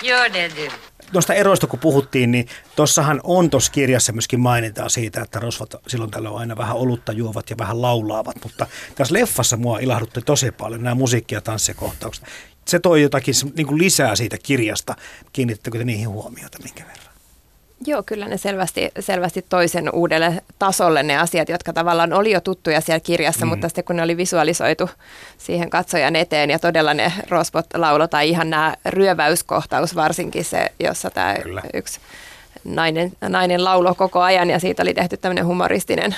[0.02, 0.70] Gör det du.
[1.12, 6.12] Tuosta eroista kun puhuttiin, niin tuossahan on tuossa kirjassa myöskin mainintaa siitä, että rosvat silloin
[6.12, 10.52] tällä on aina vähän olutta juovat ja vähän laulaavat, mutta tässä leffassa mua ilahdutti tosi
[10.52, 12.26] paljon nämä musiikki- ja tanssikohtaukset.
[12.68, 14.96] Se toi jotakin niin kuin lisää siitä kirjasta.
[15.34, 17.03] Kiinnittekö te niihin huomiota minkä verran?
[17.88, 22.82] Joo, kyllä ne selvästi, selvästi toisen uudelle tasolle ne asiat, jotka tavallaan oli jo tuttuja
[22.82, 23.50] siellä kirjassa, mm.
[23.50, 24.90] mutta sitten kun ne oli visualisoitu
[25.38, 31.10] siihen katsojan eteen ja todella ne rosvot laulo tai ihan nämä ryöväyskohtaus varsinkin se, jossa
[31.10, 31.62] tämä kyllä.
[31.74, 32.00] yksi
[32.64, 36.16] nainen, nainen laulo koko ajan ja siitä oli tehty tämmöinen humoristinen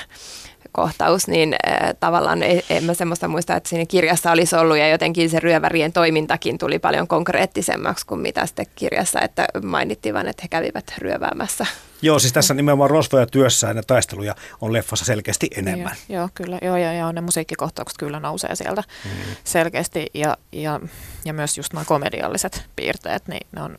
[0.76, 5.30] kohtaus, niin äh, tavallaan en mä semmoista muista, että siinä kirjassa olisi ollut ja jotenkin
[5.30, 10.48] se ryövärien toimintakin tuli paljon konkreettisemmaksi kuin mitä sitten kirjassa, että mainittiin vain, että he
[10.48, 11.66] kävivät ryöväämässä.
[12.02, 15.96] Joo, siis tässä nimenomaan rosvoja työssään ja taisteluja on leffassa selkeästi enemmän.
[16.10, 16.60] Joo, joo kyllä.
[16.62, 19.12] Joo, ja, ja ne musiikkikohtaukset kyllä nousee sieltä mm.
[19.44, 20.80] selkeästi ja, ja,
[21.26, 23.78] ja myös just nämä komedialliset piirteet, niin ne on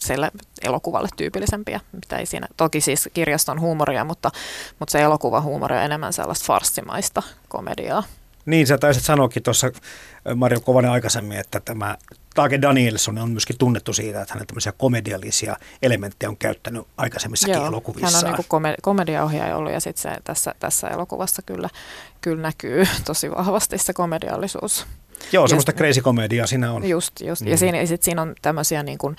[0.00, 0.30] sille
[0.62, 1.80] elokuvalle tyypillisempiä.
[1.92, 4.30] Mitä ei siinä, toki siis kirjaston huumoria, mutta,
[4.78, 8.02] mutta se elokuva huumori on enemmän sellaista farssimaista komediaa.
[8.46, 9.70] Niin, sä taisit sanoakin tuossa
[10.34, 11.96] Mario Kovanen aikaisemmin, että tämä
[12.34, 17.66] Tage Danielson on myöskin tunnettu siitä, että hän tämmöisiä komediallisia elementtejä on käyttänyt aikaisemmissakin Joo,
[17.66, 18.24] elokuvissaan.
[18.24, 21.68] Hän on niin kome- komediaohjaaja ollut ja sitten tässä, tässä elokuvassa kyllä,
[22.20, 24.86] kyllä näkyy tosi vahvasti se komediallisuus.
[25.32, 26.88] Joo, semmoista crazy komediaa siinä on.
[26.88, 27.42] Just, just.
[27.42, 27.48] Mm.
[27.48, 29.16] Ja siinä, sit siinä on tämmöisiä niin kuin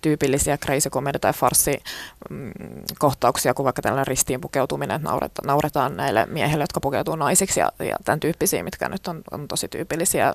[0.00, 1.82] tyypillisiä crazy comedy tai farsi
[2.30, 2.52] mm,
[2.98, 7.72] kohtauksia, kuin vaikka tällainen ristiin pukeutuminen, että nauretaan, nauretaan näille miehille, jotka pukeutuu naisiksi ja,
[7.78, 10.34] ja tämän tyyppisiä, mitkä nyt on, on tosi tyypillisiä.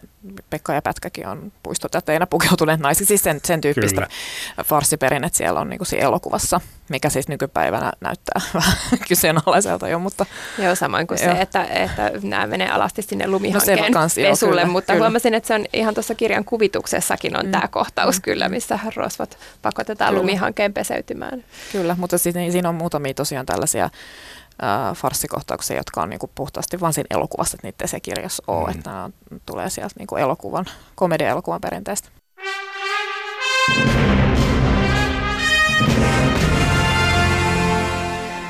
[0.49, 4.63] Pekka ja Pätkäkin on puistotäteinä pukeutuneet naisiksi, siis sen, sen tyyppistä Kyllä.
[4.63, 10.25] farsiperinnettä siellä on niin kuin siinä elokuvassa, mikä siis nykypäivänä näyttää vähän kyseenalaiselta jo, mutta...
[10.57, 11.35] Joo, samoin kuin joo.
[11.35, 15.05] se, että, että nämä menee alasti sinne lumihankkeen no kans, pesulle, joo, kyllä, mutta kyllä.
[15.05, 17.51] huomasin, että se on ihan tuossa kirjan kuvituksessakin on mm.
[17.51, 18.21] tämä kohtaus mm.
[18.21, 20.21] kyllä, missä rosvat pakotetaan Kyllä.
[20.21, 21.43] lumihankkeen peseytymään.
[21.71, 26.93] Kyllä, mutta sitten siinä on muutamia tosiaan tällaisia äh, farssikohtauksia, jotka on niinku puhtaasti vain
[26.93, 28.77] siinä elokuvassa, että niitä se kirjassa ole, mm.
[28.77, 29.09] että nämä
[29.45, 32.09] tulee sieltä niinku elokuvan, komedia-elokuvan perinteestä.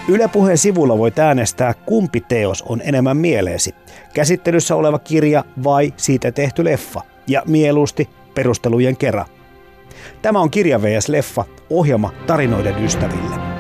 [0.08, 3.76] Yle Puheen sivulla voit äänestää, kumpi teos on enemmän mieleesi.
[4.14, 7.02] Käsittelyssä oleva kirja vai siitä tehty leffa.
[7.28, 9.26] Ja mieluusti perustelujen kerran.
[10.22, 11.10] Tämä on Kirja vs.
[11.10, 13.54] Leffa, ohjelma tarinoiden ystäville.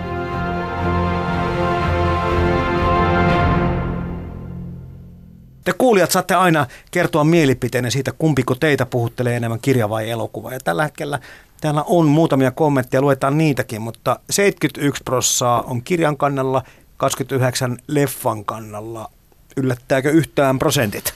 [5.63, 10.53] Te kuulijat saatte aina kertoa mielipiteenne siitä, kumpiko teitä puhuttelee enemmän kirja vai elokuva.
[10.53, 11.19] Ja tällä hetkellä
[11.61, 16.63] täällä on muutamia kommentteja, luetaan niitäkin, mutta 71 prossaa on kirjan kannalla,
[16.97, 19.09] 29 leffan kannalla.
[19.57, 21.13] Yllättääkö yhtään prosentit?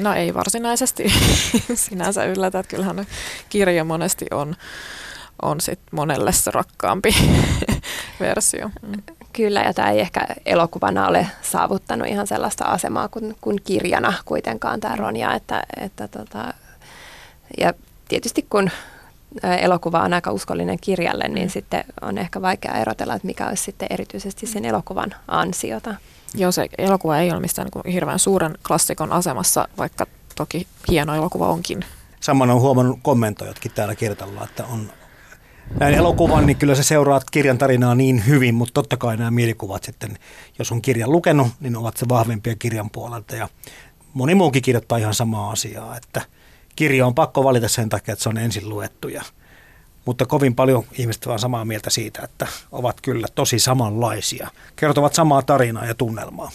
[0.00, 1.04] No ei varsinaisesti
[1.74, 3.06] sinänsä yllätä, että kyllähän
[3.48, 4.56] kirja monesti on,
[5.42, 7.16] on sit monelle se rakkaampi
[8.20, 8.70] versio.
[8.82, 9.02] Mm.
[9.32, 14.80] Kyllä, ja tämä ei ehkä elokuvana ole saavuttanut ihan sellaista asemaa kuin, kuin kirjana kuitenkaan
[14.80, 15.34] tämä Ronja.
[15.34, 16.54] Että, että tota,
[17.58, 17.72] ja
[18.08, 18.70] tietysti kun
[19.42, 21.50] elokuva on aika uskollinen kirjalle, niin mm.
[21.50, 25.94] sitten on ehkä vaikea erotella, että mikä olisi sitten erityisesti sen elokuvan ansiota.
[26.34, 31.48] Joo, se elokuva ei ole mistään niin hirveän suuren klassikon asemassa, vaikka toki hieno elokuva
[31.48, 31.84] onkin.
[32.20, 34.90] Saman on huomannut kommentoijatkin täällä kirjoitella, että on
[35.80, 39.84] näin elokuvan, niin kyllä se seuraa kirjan tarinaa niin hyvin, mutta totta kai nämä mielikuvat
[39.84, 40.18] sitten,
[40.58, 43.36] jos on kirjan lukenut, niin ovat se vahvempia kirjan puolelta.
[43.36, 43.48] Ja
[44.14, 46.22] moni muukin kirjoittaa ihan samaa asiaa, että
[46.76, 49.08] kirja on pakko valita sen takia, että se on ensin luettu.
[49.08, 49.22] Ja,
[50.04, 54.50] mutta kovin paljon ihmiset ovat samaa mieltä siitä, että ovat kyllä tosi samanlaisia.
[54.76, 56.50] Kertovat samaa tarinaa ja tunnelmaa.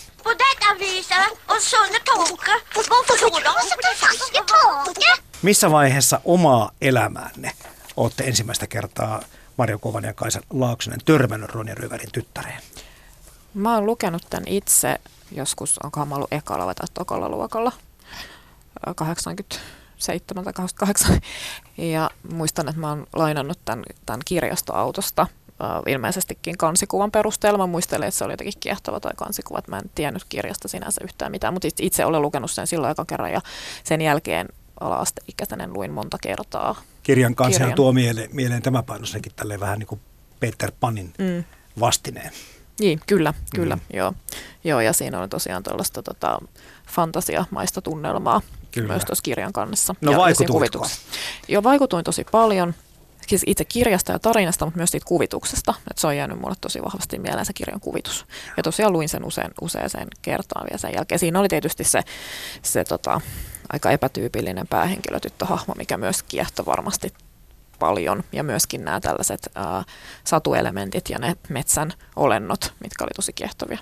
[5.41, 7.51] Missä vaiheessa omaa elämäänne
[7.97, 9.21] olette ensimmäistä kertaa
[9.57, 12.62] Marjo Kovan ja Kaisa Laaksonen törmännyt Ronja Ryvärin tyttäreen?
[13.53, 14.99] Mä oon lukenut tämän itse
[15.31, 17.71] joskus, onkohan mä ollut ekalla tai tokalla luokalla,
[19.99, 21.19] 87 tai 88.
[21.77, 25.27] Ja muistan, että mä oon lainannut tämän, tämän kirjastoautosta
[25.88, 27.57] ilmeisestikin kansikuvan perusteella.
[27.57, 31.01] Mä muistelen, että se oli jotenkin kiehtova tai kansikuva, että mä en tiennyt kirjasta sinänsä
[31.03, 33.41] yhtään mitään, mutta itse olen lukenut sen silloin aika kerran ja
[33.83, 34.47] sen jälkeen
[34.79, 36.81] ala-asteikäisenä luin monta kertaa.
[37.03, 37.75] Kirjan kanssa Kirjan.
[37.75, 40.01] tuo mieleen, mieleen tämä painossakin tälleen vähän niin kuin
[40.39, 41.43] Peter Panin mm.
[41.79, 42.31] vastineen.
[42.79, 43.81] Niin, kyllä, kyllä, mm.
[43.93, 44.13] joo.
[44.63, 44.81] joo.
[44.81, 46.39] Ja siinä on tosiaan tuollaista tota,
[46.88, 48.93] fantasiamaista tunnelmaa kyllä.
[48.93, 49.95] myös tuossa kirjan kannessa.
[50.01, 50.88] No vaikutuitko?
[51.47, 52.73] Joo, vaikutuin tosi paljon
[53.29, 55.73] siis itse kirjasta ja tarinasta, mutta myös siitä kuvituksesta.
[55.77, 58.25] Että se on jäänyt mulle tosi vahvasti mieleen se kirjan kuvitus.
[58.58, 61.19] Ja tosiaan luin sen usein, useaseen kertaan vielä sen jälkeen.
[61.19, 62.01] Siinä oli tietysti se,
[62.62, 63.21] se tota,
[63.73, 67.13] aika epätyypillinen päähenkilötyttöhahmo, mikä myös kiehtoi varmasti
[67.79, 68.23] paljon.
[68.32, 69.84] Ja myöskin nämä tällaiset ää,
[70.23, 73.79] satuelementit ja ne metsän olennot, mitkä oli tosi kiehtovia.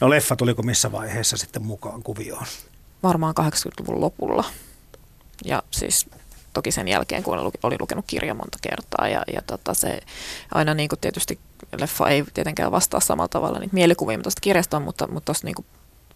[0.00, 2.46] No leffa tuliko missä vaiheessa sitten mukaan kuvioon?
[3.02, 4.44] Varmaan 80-luvun lopulla.
[5.44, 6.06] Ja siis
[6.52, 9.08] toki sen jälkeen, kun oli lukenut kirjan monta kertaa.
[9.08, 10.00] Ja, ja tota se
[10.54, 11.38] aina niin kuin tietysti
[11.78, 15.66] leffa ei tietenkään vastaa samalla tavalla niitä mielikuvia tuosta kirjasta, mutta, mutta tuossa niin kuin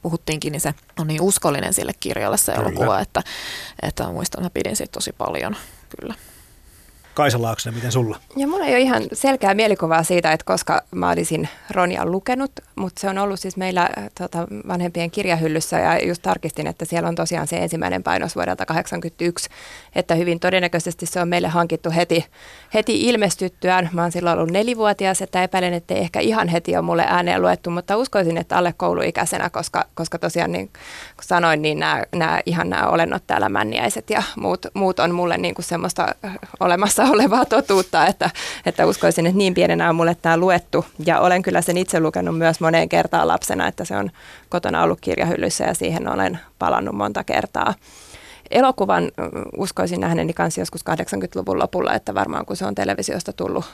[0.02, 2.68] puhuttiinkin, niin se on niin uskollinen sille kirjalle se kyllä.
[2.68, 3.22] elokuva, että,
[3.82, 5.56] että muistan, että mä pidin siitä tosi paljon
[6.00, 6.14] kyllä.
[7.14, 8.16] Kaisa Laaksonen, miten sulla?
[8.36, 13.00] Ja mulla ei ole ihan selkeää mielikuvaa siitä, että koska mä olisin Ronia lukenut, mutta
[13.00, 17.14] se on ollut siis meillä äh, tota, vanhempien kirjahyllyssä ja just tarkistin, että siellä on
[17.14, 19.50] tosiaan se ensimmäinen painos vuodelta 1981,
[19.94, 22.26] että hyvin todennäköisesti se on meille hankittu heti,
[22.74, 23.90] heti ilmestyttyään.
[23.92, 27.70] Mä oon silloin ollut nelivuotias, että epäilen, että ehkä ihan heti on mulle ääneen luettu,
[27.70, 32.70] mutta uskoisin, että alle kouluikäisenä, koska, koska tosiaan niin kuin sanoin, niin nämä, nämä ihan
[32.70, 37.12] nämä olennot täällä männiäiset ja muut, muut on mulle niin kuin semmoista äh, olemassa olemassa
[37.16, 38.30] olevaa totuutta, että,
[38.66, 40.84] että uskoisin, että niin pienenä on mulle tämä luettu.
[41.06, 44.10] Ja olen kyllä sen itse lukenut myös moneen kertaan lapsena, että se on
[44.48, 47.74] kotona ollut kirjahyllyssä ja siihen olen palannut monta kertaa
[48.50, 49.10] elokuvan
[49.56, 53.64] uskoisin nähneeni kanssa joskus 80-luvun lopulla, että varmaan kun se on televisiosta tullut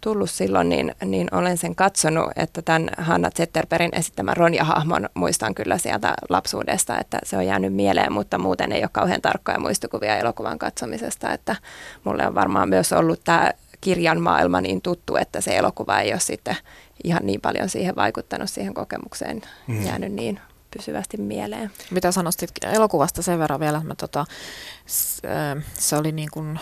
[0.00, 5.78] tullut silloin, niin, niin olen sen katsonut, että tämän Hanna Zetterbergin esittämän Ronja-hahmon muistan kyllä
[5.78, 10.58] sieltä lapsuudesta, että se on jäänyt mieleen, mutta muuten ei ole kauhean tarkkoja muistikuvia elokuvan
[10.58, 11.56] katsomisesta, että
[12.04, 16.20] mulle on varmaan myös ollut tämä kirjan maailma niin tuttu, että se elokuva ei ole
[16.20, 16.56] sitten
[17.04, 19.86] ihan niin paljon siihen vaikuttanut siihen kokemukseen, mm.
[19.86, 20.40] jäänyt niin
[20.76, 21.70] pysyvästi mieleen.
[21.90, 24.26] Mitä sanoisit elokuvasta sen verran vielä, että tota,
[25.74, 26.60] se oli niin kuin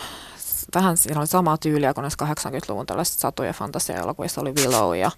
[0.75, 5.11] vähän siinä oli samaa tyyliä kuin näissä 80-luvun tällaiset satu- ja fantasia-elokuvissa oli Willow ja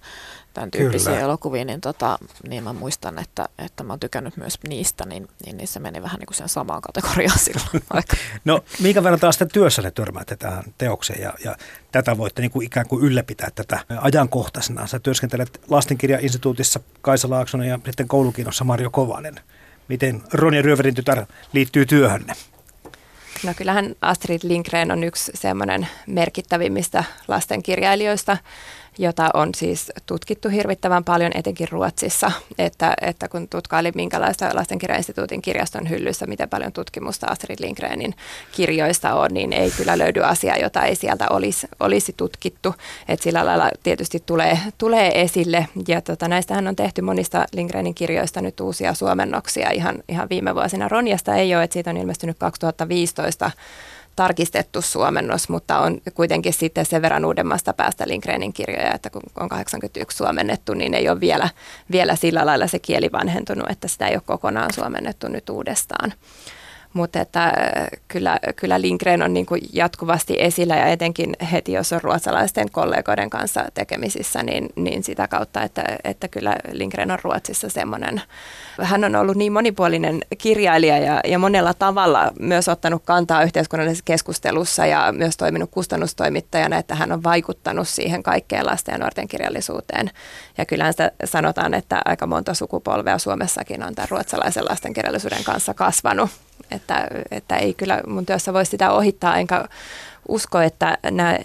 [0.54, 1.24] tämän tyyppisiä Kyllä.
[1.24, 5.56] elokuvia, niin, tota, niin mä muistan, että, että mä oon tykännyt myös niistä, niin, niin,
[5.56, 7.84] niin se meni vähän niin kuin sen samaan kategoriaan silloin.
[7.94, 8.16] Vaikka.
[8.44, 11.56] No minkä verran taas sitten työssänne törmäätte tähän teokseen ja, ja
[11.92, 14.86] tätä voitte niin kuin ikään kuin ylläpitää tätä ajankohtaisena.
[14.86, 19.34] Sä työskentelet lastenkirjainstituutissa Kaisa Laaksonen ja sitten koulukinossa Marjo Kovanen.
[19.88, 22.34] Miten Ronja Ryöverin tytär liittyy työhönne?
[23.44, 28.36] No kyllähän Astrid Lindgren on yksi semmoinen merkittävimmistä lastenkirjailijoista
[28.98, 35.90] jota on siis tutkittu hirvittävän paljon, etenkin Ruotsissa, että, että kun tutkaili minkälaista lastenkirjainstituutin kirjaston
[35.90, 38.14] hyllyssä, miten paljon tutkimusta Astrid Lindgrenin
[38.52, 42.74] kirjoista on, niin ei kyllä löydy asiaa, jota ei sieltä olisi, olisi tutkittu.
[43.08, 48.40] että sillä lailla tietysti tulee, tulee esille, ja tota, näistähän on tehty monista Lindgrenin kirjoista
[48.40, 50.88] nyt uusia suomennoksia ihan, ihan viime vuosina.
[50.88, 53.50] Ronjasta ei ole, että siitä on ilmestynyt 2015
[54.20, 59.48] tarkistettu suomennos, mutta on kuitenkin sitten sen verran uudemmasta päästä Lindgrenin kirjoja, että kun on
[59.48, 61.48] 81 suomennettu, niin ei ole vielä,
[61.92, 66.12] vielä sillä lailla se kieli vanhentunut, että sitä ei ole kokonaan suomennettu nyt uudestaan.
[66.92, 67.52] Mutta että äh,
[68.08, 73.30] kyllä, kyllä Lindgren on niin kuin jatkuvasti esillä ja etenkin heti, jos on ruotsalaisten kollegoiden
[73.30, 78.22] kanssa tekemisissä, niin, niin sitä kautta, että, että kyllä Lindgren on Ruotsissa semmoinen.
[78.82, 84.86] Hän on ollut niin monipuolinen kirjailija ja, ja monella tavalla myös ottanut kantaa yhteiskunnallisessa keskustelussa
[84.86, 90.10] ja myös toiminut kustannustoimittajana, että hän on vaikuttanut siihen kaikkeen lasten ja nuorten kirjallisuuteen.
[90.58, 96.30] Ja kyllähän sitä sanotaan, että aika monta sukupolvea Suomessakin on tämän ruotsalaisen lastenkirjallisuuden kanssa kasvanut
[96.70, 99.64] että, että ei kyllä mun työssä voi sitä ohittaa, enkä
[100.28, 100.98] usko, että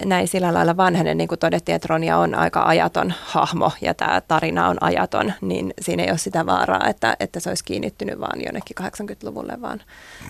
[0.04, 4.20] näin sillä lailla vanhenen, niin kuin todettiin, että Ronja on aika ajaton hahmo ja tämä
[4.20, 8.40] tarina on ajaton, niin siinä ei ole sitä vaaraa, että, että se olisi kiinnittynyt vaan
[8.44, 9.82] jonnekin 80-luvulle, vaan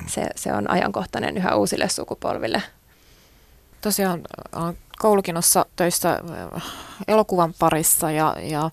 [0.07, 2.63] se, se on ajankohtainen yhä uusille sukupolville.
[3.81, 4.23] Tosiaan
[4.99, 6.21] koulukinossa töissä
[7.09, 8.71] elokuvan parissa ja, ja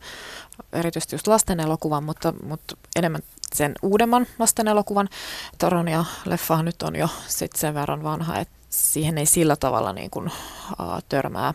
[0.74, 3.22] erityisesti just lasten elokuvan, mutta, mutta enemmän
[3.54, 5.10] sen uudemman lasten elokuvan.
[5.58, 10.10] Toronia leffa nyt on jo sit sen verran vanha, että siihen ei sillä tavalla niin
[10.10, 11.54] kuin, uh, törmää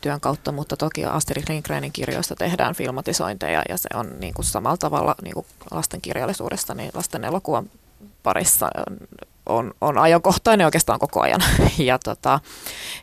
[0.00, 4.76] työn kautta, mutta toki Astrid Lindgrenin kirjoista tehdään filmatisointeja ja se on niin kuin samalla
[4.76, 7.70] tavalla niin kuin lasten kirjallisuudesta, niin lasten elokuvan
[8.22, 8.70] parissa
[9.46, 11.42] on, on ajankohtainen oikeastaan koko ajan.
[11.78, 12.40] Ja tota,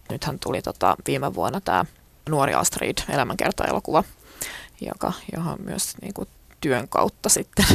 [0.10, 1.86] nythän tuli tota, viime vuonna tämä
[2.30, 4.04] Nuori Astrid elämänkerta-elokuva,
[4.82, 6.28] joka, johon myös niin kuin,
[6.66, 7.66] työn kautta sitten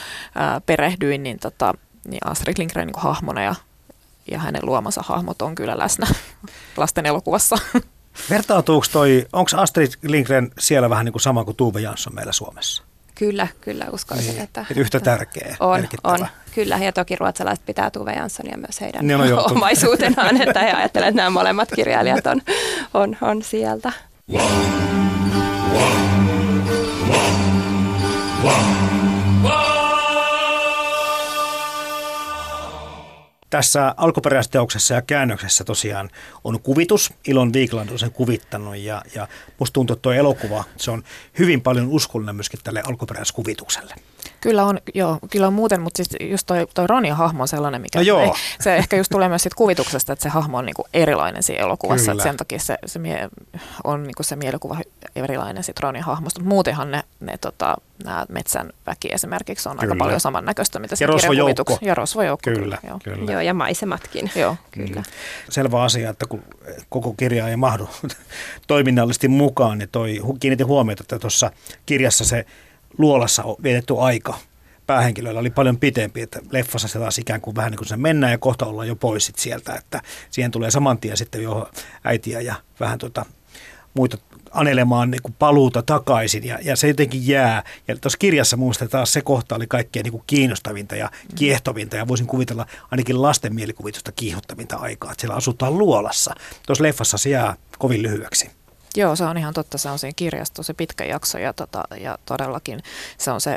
[0.66, 1.74] perehdyin, niin, tota,
[2.08, 3.54] niin Astrid Lindgren niin hahmona ja,
[4.30, 6.06] ja hänen luomansa hahmot on kyllä läsnä
[6.76, 7.56] lasten elokuvassa.
[8.30, 12.82] Vertautuuko toi, onko Astrid Lindgren siellä vähän niin kuin sama kuin Tuve Jansson meillä Suomessa?
[13.14, 14.44] Kyllä, kyllä uskoisin, niin.
[14.44, 14.60] että...
[14.70, 16.14] että yhtä tärkeä, on, merkittävä.
[16.14, 16.76] on, kyllä.
[16.76, 21.22] Ja toki ruotsalaiset pitää Tuve Janssonia myös heidän niin, no, omaisuutenaan, että he ajattelevat, että
[21.22, 22.42] nämä molemmat kirjailijat on,
[22.94, 23.92] on, on sieltä.
[24.32, 24.42] Wow.
[25.72, 26.43] Wow.
[33.50, 36.10] Tässä alkuperäisteoksessa ja käännöksessä tosiaan
[36.44, 37.12] on kuvitus.
[37.26, 39.28] Ilon Viikland on sen kuvittanut ja, ja
[39.58, 41.02] musta tuntuu, että tuo elokuva se on
[41.38, 43.94] hyvin paljon uskollinen myöskin tälle alkuperäiskuvitukselle.
[44.44, 47.80] Kyllä on, joo, kyllä on muuten, mutta siis just toi, toi Ronin hahmo on sellainen,
[47.80, 48.36] mikä no joo.
[48.60, 52.12] se ehkä just tulee myös siitä kuvituksesta, että se hahmo on niinku erilainen siinä elokuvassa,
[52.12, 53.28] että sen takia se, se mie,
[53.84, 54.78] on niinku se mielikuva
[55.16, 59.92] erilainen siitä Ronin hahmosta, mutta muutenhan ne, ne tota, nämä metsän väki esimerkiksi on kyllä.
[59.92, 61.78] aika paljon samannäköistä, mitä se rosvojoukko.
[61.82, 62.50] Ja rosvojoukko.
[62.50, 62.98] Kyllä, kyllä.
[63.04, 63.32] kyllä.
[63.32, 64.30] Joo, ja maisematkin.
[64.34, 65.00] Joo, kyllä.
[65.00, 65.04] Mm.
[65.50, 66.42] Selvä asia, että kun
[66.88, 67.88] koko kirja ei mahdu
[68.66, 71.50] toiminnallisesti mukaan, niin toi, kiinnitin huomiota, että tuossa
[71.86, 72.46] kirjassa se
[72.98, 74.38] luolassa vietetty aika
[74.86, 78.32] päähenkilöillä oli paljon pitempi, että leffassa se taas ikään kuin vähän niin kuin se mennään
[78.32, 81.70] ja kohta ollaan jo pois sit sieltä, että siihen tulee saman tien sitten jo
[82.04, 83.26] äitiä ja vähän tuota,
[83.94, 84.18] muita
[84.50, 87.62] anelemaan niin kuin paluuta takaisin ja, ja se jotenkin jää.
[87.88, 92.08] Ja tuossa kirjassa minusta taas se kohta oli kaikkein niin kuin kiinnostavinta ja kiehtovinta ja
[92.08, 96.34] voisin kuvitella ainakin lasten mielikuvitusta kiihottavinta aikaa, että siellä asutaan luolassa.
[96.66, 98.50] Tuossa leffassa se jää kovin lyhyeksi.
[98.96, 99.78] Joo, se on ihan totta.
[99.78, 102.82] Se on siinä kirjasto se pitkä jakso ja, tota, ja todellakin
[103.18, 103.56] se on se,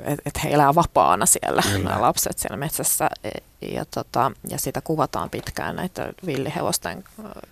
[0.00, 1.88] että et he elää vapaana siellä, Kyllä.
[1.88, 3.10] nämä lapset siellä metsässä.
[3.24, 3.30] E,
[3.72, 7.04] ja, tota, ja sitä kuvataan pitkään näitä villihevosten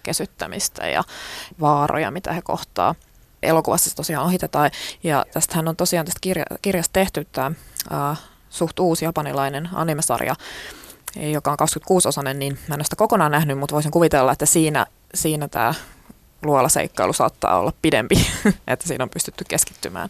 [0.03, 1.05] kesyttämistä ja
[1.61, 2.95] vaaroja, mitä he kohtaa.
[3.43, 4.71] Elokuvassa se tosiaan ohitetaan.
[5.03, 7.53] Ja tästähän on tosiaan tästä kirja, kirjasta tehty tämä
[8.11, 8.19] uh,
[8.51, 10.37] suht uusi japanilainen animesarja,
[11.17, 14.87] joka on 26-osainen, niin mä en ole sitä kokonaan nähnyt, mutta voisin kuvitella, että siinä,
[15.15, 15.75] siinä tämä
[16.43, 18.27] luolaseikkailu saattaa olla pidempi,
[18.67, 20.09] että siinä on pystytty keskittymään,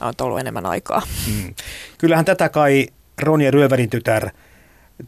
[0.00, 1.02] on ollut enemmän aikaa.
[1.26, 1.54] Mm.
[1.98, 2.86] Kyllähän tätä kai
[3.22, 4.30] Ronja Ryöverin tytär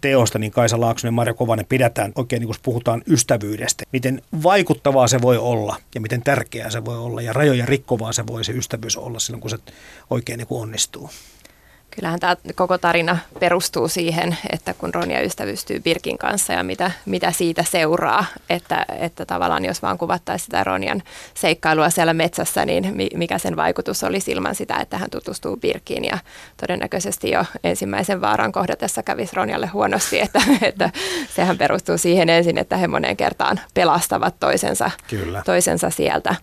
[0.01, 3.85] teosta, niin Kaisa Laaksonen ja Marja Kovanen pidetään oikein, niin kun puhutaan ystävyydestä.
[3.93, 8.27] Miten vaikuttavaa se voi olla ja miten tärkeää se voi olla ja rajoja rikkovaa se
[8.27, 9.59] voi se ystävyys olla silloin, kun se
[10.11, 11.11] oikein niin kuin onnistuu.
[11.97, 17.33] Kyllähän tämä koko tarina perustuu siihen, että kun Ronja ystävystyy Birkin kanssa ja mitä, mitä
[17.33, 21.03] siitä seuraa, että, että tavallaan jos vaan kuvattaisiin sitä Ronjan
[21.35, 26.19] seikkailua siellä metsässä, niin mikä sen vaikutus oli ilman sitä, että hän tutustuu Birkiin ja
[26.61, 30.91] todennäköisesti jo ensimmäisen vaaran kohdatessa kävisi Ronjalle huonosti, että, että
[31.35, 35.43] sehän perustuu siihen ensin, että he moneen kertaan pelastavat toisensa, Kyllä.
[35.45, 36.35] toisensa sieltä.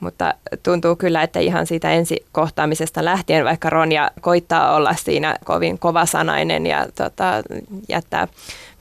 [0.00, 6.66] Mutta tuntuu kyllä, että ihan siitä ensikohtaamisesta lähtien, vaikka Ronja koittaa olla siinä kovin kovasanainen
[6.66, 7.42] ja tota,
[7.88, 8.28] jättää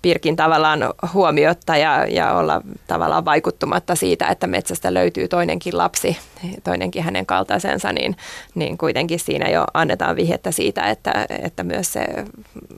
[0.02, 0.80] Pirkin tavallaan
[1.14, 6.18] huomiotta ja, ja olla tavallaan vaikuttumatta siitä, että metsästä löytyy toinenkin lapsi,
[6.64, 8.18] toinenkin hänen kaltaisensa, niin,
[8.56, 12.06] niin kuitenkin siinä jo annetaan vihjettä siitä, että, että myös se,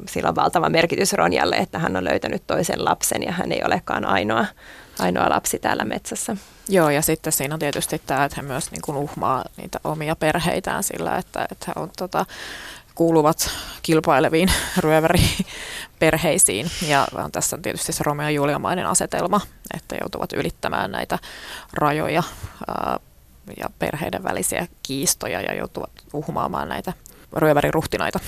[0.09, 4.05] sillä on valtava merkitys Ronjalle, että hän on löytänyt toisen lapsen ja hän ei olekaan
[4.05, 4.45] ainoa,
[4.99, 6.37] ainoa lapsi täällä metsässä.
[6.71, 10.15] Joo, ja sitten siinä on tietysti tämä, että he myös niin kuin uhmaa niitä omia
[10.15, 12.25] perheitään sillä, että, että he on, tota,
[12.95, 13.49] kuuluvat
[13.81, 14.51] kilpaileviin
[14.83, 16.71] ryöväriperheisiin.
[16.87, 19.41] Ja tässä on tietysti se Romeo ja Juliamainen asetelma,
[19.73, 21.19] että joutuvat ylittämään näitä
[21.73, 22.23] rajoja
[22.67, 22.99] ää,
[23.57, 26.93] ja perheiden välisiä kiistoja ja joutuvat uhmaamaan näitä
[27.35, 28.19] ryöväriruhtinaita.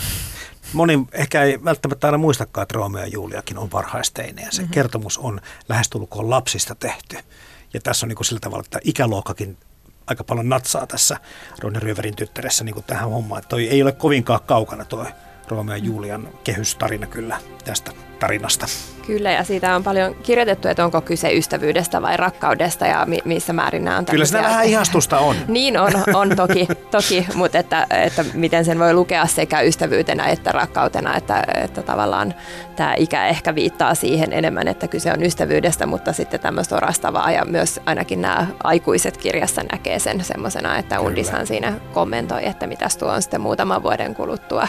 [0.74, 4.74] Moni ehkä ei välttämättä aina muistakaan, että Romeo ja Juliakin on varhaisteinen ja se mm-hmm.
[4.74, 7.18] kertomus on lähestulkoon lapsista tehty.
[7.74, 9.58] Ja tässä on niin kuin sillä tavalla, että ikäluokkakin
[10.08, 11.18] aika paljon natsaa tässä
[11.60, 13.40] Ronja Ryöverin tyttäressä niin kuin tähän hommaan.
[13.40, 15.06] Että toi ei ole kovinkaan kaukana toi
[15.48, 17.92] Romeo ja Julian kehystarina kyllä tästä
[18.24, 18.66] tarinasta.
[19.08, 23.54] Kyllä, ja siitä on paljon kirjoitettu, että onko kyse ystävyydestä vai rakkaudesta ja mi- missä
[23.54, 25.36] määrin nämä on Kyllä sitä vähän ihastusta on.
[25.48, 30.52] niin on, on toki, toki mutta että, että miten sen voi lukea sekä ystävyytenä että
[30.52, 32.34] rakkautena, että, että tavallaan
[32.76, 37.46] tämä ikä ehkä viittaa siihen enemmän, että kyse on ystävyydestä, mutta sitten tämmöistä orastavaa ja
[37.46, 43.10] myös ainakin nämä aikuiset kirjassa näkee sen semmoisena, että Undishan siinä kommentoi, että mitäs tuo
[43.10, 44.68] on sitten muutaman vuoden kuluttua.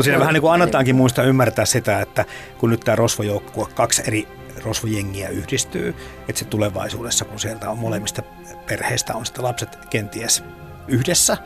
[0.00, 2.24] Mutta siinä vähän niin kuin annetaankin muistaa ymmärtää sitä, että
[2.58, 4.28] kun nyt tämä rosvojoukkue, kaksi eri
[4.64, 5.94] rosvojengiä yhdistyy,
[6.28, 8.22] että se tulevaisuudessa, kun sieltä on molemmista
[8.66, 10.44] perheistä on sitten lapset kenties
[10.88, 11.36] yhdessä,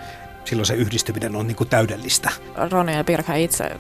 [0.45, 2.31] silloin se yhdistyminen on niin kuin täydellistä.
[2.71, 3.71] Ronja ja Pirka itse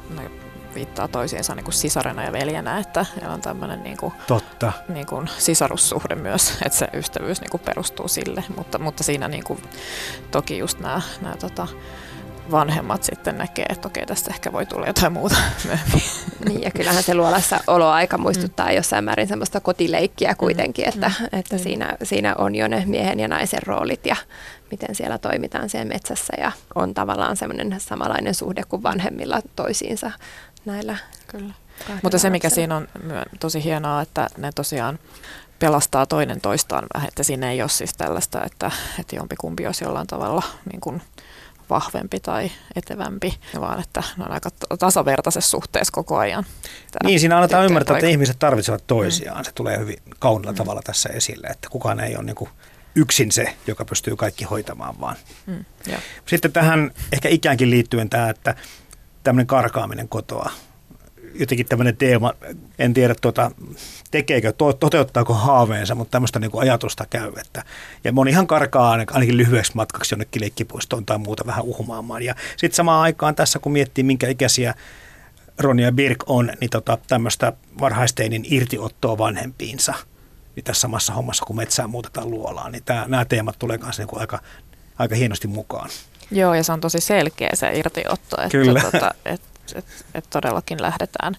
[0.75, 4.73] viittaa toisiinsa niin kuin sisarena ja veljenä, että on tämmöinen niin kuin, Totta.
[4.89, 9.45] Niin kuin sisarussuhde myös, että se ystävyys niin kuin perustuu sille, mutta, mutta siinä niin
[9.45, 9.63] kuin,
[10.31, 11.69] toki just nämä, nämä tota,
[12.51, 16.03] vanhemmat sitten näkee, että okei, tästä ehkä voi tulla jotain muuta myöhemmin.
[16.49, 18.75] Niin, ja kyllähän se luolassa oloaika muistuttaa mm.
[18.75, 21.39] jossain määrin semmoista kotileikkiä kuitenkin, että, mm.
[21.39, 21.63] että mm.
[21.63, 24.17] Siinä, siinä on jo ne miehen ja naisen roolit ja
[24.71, 30.11] miten siellä toimitaan siellä metsässä ja on tavallaan semmoinen samanlainen suhde kuin vanhemmilla toisiinsa
[30.65, 30.97] näillä.
[31.27, 31.55] Kyllä.
[32.03, 32.89] Mutta se, mikä siinä on
[33.41, 34.99] tosi hienoa, että ne tosiaan
[35.59, 40.07] pelastaa toinen toistaan vähän, että siinä ei ole siis tällaista, että, että jompikumpi olisi jollain
[40.07, 41.03] tavalla niin kuin
[41.75, 46.45] vahvempi tai etevämpi, vaan että ne on aika tasavertaisessa suhteessa koko ajan.
[47.05, 49.39] Niin, siinä annetaan ymmärtää, että ihmiset tarvitsevat toisiaan.
[49.39, 49.45] Mm.
[49.45, 50.57] Se tulee hyvin kaunilla mm.
[50.57, 52.51] tavalla tässä esille, että kukaan ei ole niin kuin
[52.95, 55.17] yksin se, joka pystyy kaikki hoitamaan vaan.
[55.47, 55.65] Mm,
[56.27, 58.55] Sitten tähän ehkä ikäänkin liittyen tämä, että
[59.25, 60.51] tämmöinen karkaaminen kotoa
[61.35, 62.33] jotenkin tämmöinen teema,
[62.79, 63.51] en tiedä tuota,
[64.11, 67.33] tekeekö, to, toteuttaako haaveensa, mutta tämmöistä niin kuin ajatusta käy.
[67.41, 67.65] Että,
[68.05, 72.23] ja monihan karkaa ainakin lyhyeksi matkaksi jonnekin leikkipuistoon tai muuta vähän uhmaamaan.
[72.23, 74.75] Ja sitten samaan aikaan tässä, kun miettii minkä ikäisiä
[75.59, 79.95] Ronja ja Birk on, niin tota, tämmöistä varhaisteinin irtiottoa vanhempiinsa
[80.57, 84.09] niin tässä samassa hommassa, kun metsään muutetaan luolaan, niin tämä, nämä teemat tulee myös niin
[84.13, 84.41] aika,
[84.99, 85.91] aika hienosti mukaan.
[86.31, 88.81] Joo, ja se on tosi selkeä se irtiotto, että, Kyllä.
[88.81, 91.37] Tota, että että et todellakin lähdetään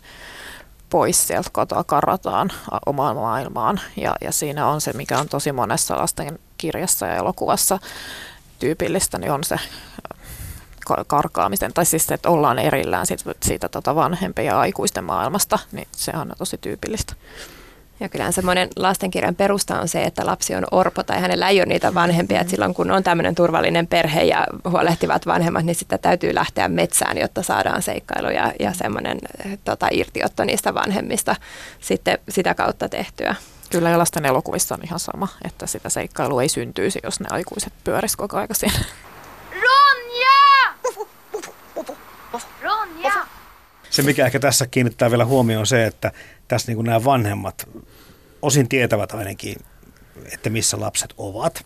[0.90, 2.52] pois sieltä kotoa, karataan
[2.86, 3.80] omaan maailmaan.
[3.98, 7.80] Ja, ja siinä on se, mikä on tosi monessa lasten kirjassa ja elokuvassa
[8.60, 9.60] tyypillistä, niin on se
[11.08, 15.88] karkaamisen, tai siis se, että ollaan erillään siitä, siitä tota vanhempien ja aikuisten maailmasta, niin
[15.92, 17.14] se on tosi tyypillistä.
[18.00, 21.66] Ja kyllähän semmoinen lastenkirjan perusta on se, että lapsi on orpo tai hänellä ei ole
[21.66, 22.42] niitä vanhempia.
[22.42, 27.18] Että silloin kun on tämmöinen turvallinen perhe ja huolehtivat vanhemmat, niin sitä täytyy lähteä metsään,
[27.18, 29.20] jotta saadaan seikkailu ja, ja semmoinen
[29.64, 31.36] tota, irtiotto niistä vanhemmista
[31.80, 33.36] sitten sitä kautta tehtyä.
[33.70, 37.74] Kyllä ja lasten elokuvissa on ihan sama, että sitä seikkailua ei syntyisi, jos ne aikuiset
[37.84, 38.80] pyörisivät koko ajan siinä.
[39.52, 40.74] Ronja!
[42.62, 43.26] Ronja!
[43.96, 46.12] Se, mikä ehkä tässä kiinnittää vielä huomioon on se, että
[46.48, 47.68] tässä niin kuin nämä vanhemmat
[48.42, 49.56] osin tietävät ainakin,
[50.34, 51.66] että missä lapset ovat.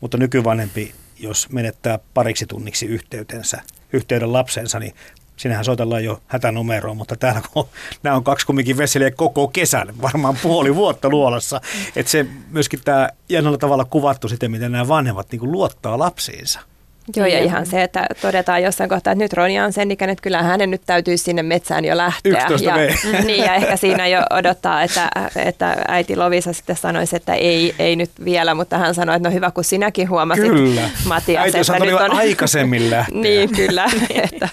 [0.00, 3.60] Mutta nykyvanhempi, jos menettää pariksi tunniksi yhteytensä,
[3.92, 4.94] yhteyden lapsensa, niin
[5.36, 7.68] sinähän soitellaan jo hätänumeroon, mutta täällä kun
[8.02, 11.60] nämä on kaksi kumminkin veseliä koko kesän, varmaan puoli vuotta luolassa.
[11.96, 16.71] Että se myöskin tämä jännällä tavalla kuvattu sitten, miten nämä vanhemmat niin luottaa lapsiinsa.
[17.16, 20.22] Joo, ja ihan se, että todetaan jossain kohtaa, että nyt Ronja on sen ikäinen, että
[20.22, 22.32] kyllä hänen nyt täytyisi sinne metsään jo lähteä.
[22.32, 22.76] 11 ja,
[23.26, 27.96] niin, ja ehkä siinä jo odottaa, että, että äiti Lovisa sitten sanoisi, että ei, ei
[27.96, 30.90] nyt vielä, mutta hän sanoi, että no hyvä, kun sinäkin huomasit, kyllä.
[31.06, 31.44] Matias.
[31.44, 33.20] Äiti että nyt on aikaisemmin lähteä.
[33.20, 33.86] niin, kyllä,
[34.24, 34.48] että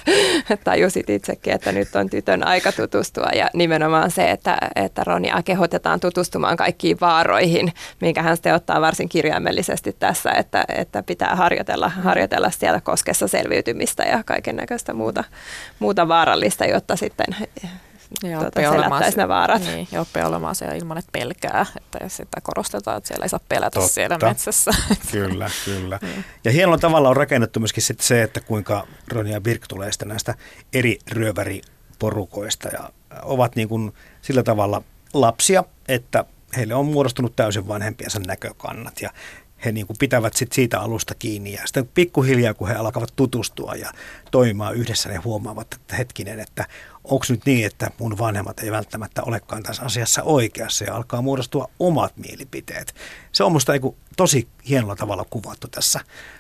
[0.64, 3.30] tajusit itsekin, että nyt on tytön aika tutustua.
[3.36, 9.10] Ja nimenomaan se, että, että Ronja kehotetaan tutustumaan kaikkiin vaaroihin, minkä hän sitten ottaa varsin
[9.10, 15.24] kirjaimellisesti tässä, että, että pitää harjoitella, harjoitella harjoitella siellä koskessa selviytymistä ja kaiken näköistä muuta,
[15.80, 17.36] muuta vaarallista, jotta sitten
[18.24, 19.62] ja tuota, selättäisi ne vaarat.
[19.62, 21.66] Niin, ja oppii olemaan siellä ilman, että pelkää.
[21.78, 23.94] Että sitä korostetaan, että siellä ei saa pelätä Totta.
[23.94, 24.72] siellä metsässä.
[25.12, 26.00] Kyllä, kyllä.
[26.14, 26.26] niin.
[26.44, 30.08] Ja hienolla tavalla on rakennettu myöskin sitten se, että kuinka Ronja ja Birk tulee sitten
[30.08, 30.36] näistä
[30.74, 32.90] eri ryöväriporukoista ja
[33.22, 34.82] ovat niin kuin sillä tavalla
[35.14, 36.26] lapsia, että
[36.58, 39.10] heille on muodostunut täysin vanhempiensa näkökannat ja
[39.66, 43.76] he niin kuin pitävät sit siitä alusta kiinni ja sitten pikkuhiljaa, kun he alkavat tutustua
[43.76, 43.92] ja
[44.32, 46.66] toimimaan yhdessä, ne huomaavat, että hetkinen, että
[47.04, 51.70] onko nyt niin, että mun vanhemmat ei välttämättä olekaan tässä asiassa oikeassa ja alkaa muodostua
[51.80, 52.96] omat mielipiteet.
[53.32, 56.00] Se on musta niin tosi hienolla tavalla kuvattu tässä,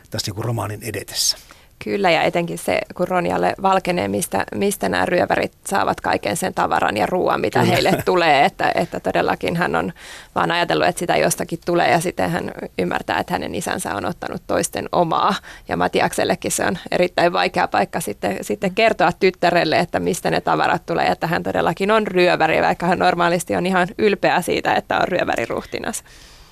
[0.10, 1.38] tässä niin kuin romaanin edetessä.
[1.84, 6.98] Kyllä, ja etenkin se, kun Ronjalle valkenee, mistä, mistä nämä ryövärit saavat kaiken sen tavaran
[6.98, 7.74] ja ruoan, mitä Kyllä.
[7.74, 9.94] heille tulee, että, että todellakin hän on
[10.36, 14.42] vaan ajatellut, että sitä jostakin tulee, ja sitten hän ymmärtää, että hänen isänsä on ottanut
[14.48, 15.36] toisten omaa,
[15.68, 20.86] ja Matiaksellekin se on erittäin vaikea paikka sitten, sitten kertoa tyttärelle, että mistä ne tavarat
[20.86, 25.08] tulee, että hän todellakin on ryöväri, vaikka hän normaalisti on ihan ylpeä siitä, että on
[25.08, 26.04] ryöväriruhtinas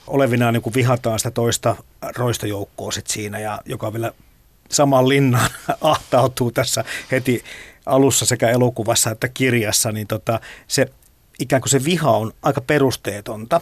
[0.08, 1.76] olevinaan niin vihataan sitä toista
[2.16, 4.12] roistojoukkoa sit siinä, ja joka on vielä
[4.70, 5.50] saman linnan
[5.82, 7.44] ahtautuu tässä heti
[7.86, 10.88] alussa sekä elokuvassa että kirjassa, niin tota, se
[11.40, 13.62] ikään kuin se viha on aika perusteetonta.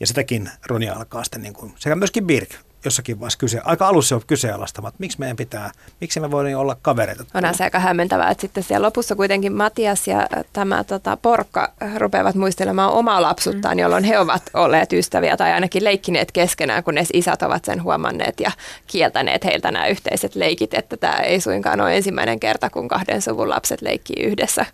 [0.00, 2.50] Ja sitäkin Ronja alkaa sitten, niin kuin, sekä myöskin Birk
[2.84, 5.70] jossakin vaiheessa kyse, aika alussa on kyseenalaistamat, miksi meidän pitää,
[6.00, 7.24] miksi me voidaan olla kavereita.
[7.34, 12.34] On se aika hämmentävää, että sitten siellä lopussa kuitenkin Matias ja tämä tota, Porkka rupeavat
[12.34, 13.78] muistelemaan omaa lapsuttaan, mm.
[13.78, 18.50] jolloin he ovat olleet ystäviä tai ainakin leikkineet keskenään, kunnes isät ovat sen huomanneet ja
[18.86, 23.50] kieltäneet heiltä nämä yhteiset leikit, että tämä ei suinkaan ole ensimmäinen kerta, kun kahden suvun
[23.50, 24.66] lapset leikkii yhdessä,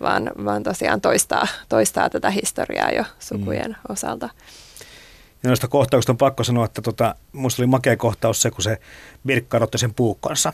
[0.00, 3.92] vaan, vaan tosiaan toistaa, toistaa tätä historiaa jo sukujen mm.
[3.92, 4.28] osalta.
[5.44, 8.78] Ja noista kohtauksista on pakko sanoa, että tota, musta oli makea kohtaus se, kun se
[9.26, 10.52] Birkka otti sen puukkonsa.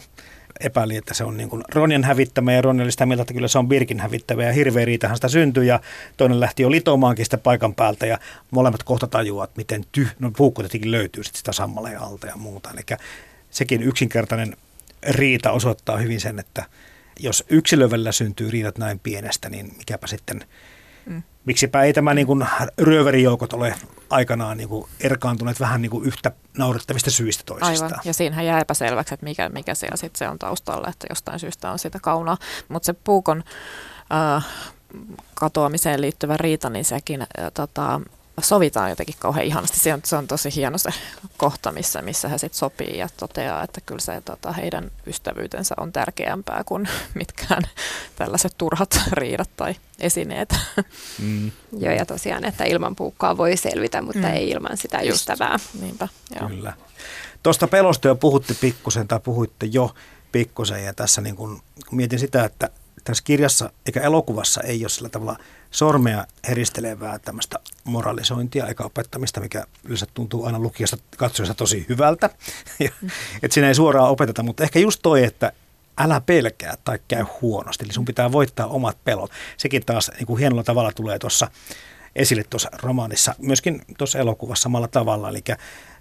[0.61, 3.49] Epäili, että se on niin kuin Ronjan hävittämä ja Ronja oli sitä mieltä, että kyllä
[3.49, 5.81] se on Birkin hävittävä ja hirveä riitahan sitä syntyi ja
[6.17, 8.19] toinen lähti jo litomaankin sitä paikan päältä ja
[8.51, 12.71] molemmat kohta tajuavat, miten tyh, no puukko tietenkin löytyy sit sitä sammaleen alta ja muuta.
[12.71, 12.99] Eli
[13.51, 14.57] sekin yksinkertainen
[15.09, 16.65] riita osoittaa hyvin sen, että
[17.21, 20.45] jos yksilövellä syntyy riidat näin pienestä, niin mikäpä sitten.
[21.45, 22.47] Miksipä ei tämä niin kuin
[22.79, 23.75] ryöverijoukot ole
[24.11, 27.93] aikanaan niin kuin erkaantuneet vähän niin kuin yhtä naurettavista syistä toisistaan.
[27.93, 31.39] Aivan, ja siinähän jää epäselväksi, että mikä, mikä siellä sitten se on taustalla, että jostain
[31.39, 32.37] syystä on sitä kaunaa.
[32.69, 33.45] Mutta se puukon
[34.37, 34.47] äh,
[35.35, 38.01] katoamiseen liittyvä riita, niin sekin äh, tota,
[38.43, 39.79] sovitaan jotenkin kauhean ihanasti.
[39.79, 40.91] Se on, se on tosi hieno se
[41.37, 45.93] kohta, missä, missä he sitten sopii ja toteaa, että kyllä se tota, heidän ystävyytensä on
[45.93, 47.63] tärkeämpää kuin mitkään
[48.17, 50.57] tällaiset turhat riidat tai esineet.
[51.19, 51.51] Mm.
[51.83, 54.35] Joo, ja tosiaan, että ilman puukkoa voi selvitä, mutta mm.
[54.35, 55.15] ei ilman sitä Just.
[55.15, 55.57] ystävää.
[55.81, 56.09] Niinpä,
[56.41, 56.49] joo.
[56.49, 56.73] Kyllä.
[57.43, 59.95] Tuosta pelosta jo puhutte pikkusen tai puhuitte jo
[60.33, 62.71] pikkusen ja tässä niin kun mietin sitä, että
[63.05, 65.37] tässä kirjassa eikä elokuvassa ei ole sillä tavalla
[65.71, 72.31] sormea heristelevää tämmöistä moralisointia eikä opettamista, mikä yleensä tuntuu aina lukijasta katsojasta tosi hyvältä.
[73.43, 75.53] että siinä ei suoraan opeteta, mutta ehkä just toi, että
[75.99, 77.85] älä pelkää tai käy huonosti.
[77.85, 79.31] Eli sun pitää voittaa omat pelot.
[79.57, 81.51] Sekin taas niin kuin hienolla tavalla tulee tuossa
[82.17, 85.29] esille tuossa romaanissa, myöskin tuossa elokuvassa samalla tavalla.
[85.29, 85.43] Eli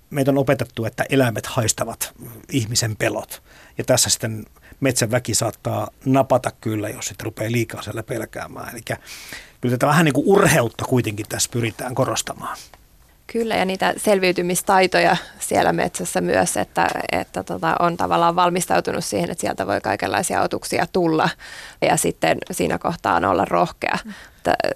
[0.09, 2.13] meitä on opetettu, että eläimet haistavat
[2.51, 3.43] ihmisen pelot.
[3.77, 4.45] Ja tässä sitten
[4.79, 8.69] metsän väki saattaa napata kyllä, jos sitten rupeaa liikaa siellä pelkäämään.
[8.73, 8.81] Eli
[9.61, 12.57] kyllä tätä vähän niin kuin urheutta kuitenkin tässä pyritään korostamaan.
[13.31, 19.41] Kyllä, ja niitä selviytymistaitoja siellä metsässä myös, että, että tota, on tavallaan valmistautunut siihen, että
[19.41, 21.29] sieltä voi kaikenlaisia otuksia tulla,
[21.81, 23.97] ja sitten siinä kohtaa on olla rohkea.
[24.05, 24.13] Mm.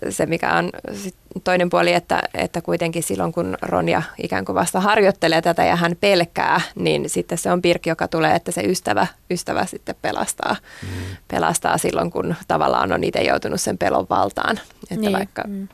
[0.10, 0.70] Se, mikä on
[1.44, 5.96] toinen puoli, että, että kuitenkin silloin, kun Ronja ikään kuin vasta harjoittelee tätä ja hän
[6.02, 11.18] pelkää, niin sitten se on Pirkki, joka tulee, että se ystävä, ystävä sitten pelastaa, mm.
[11.28, 14.60] pelastaa silloin, kun tavallaan on itse joutunut sen pelon valtaan.
[14.84, 15.14] Että niin.
[15.14, 15.68] vaikka, mm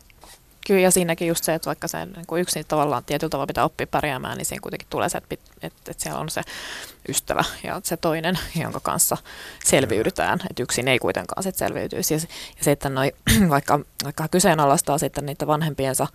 [0.69, 3.63] Kyllä, ja siinäkin just se, että vaikka se niin kuin yksin tavallaan tietyllä tavalla pitää
[3.63, 6.41] oppia pärjäämään, niin siinä kuitenkin tulee se, että, että, että siellä on se
[7.09, 9.17] ystävä ja se toinen, jonka kanssa
[9.63, 10.39] selviydytään.
[10.49, 12.13] Että yksin ei kuitenkaan sitten selviytyisi.
[12.13, 12.19] Ja,
[12.57, 13.11] ja se, että noi,
[13.49, 16.07] vaikka, vaikka kyseenalaistaa sitten niitä vanhempiensa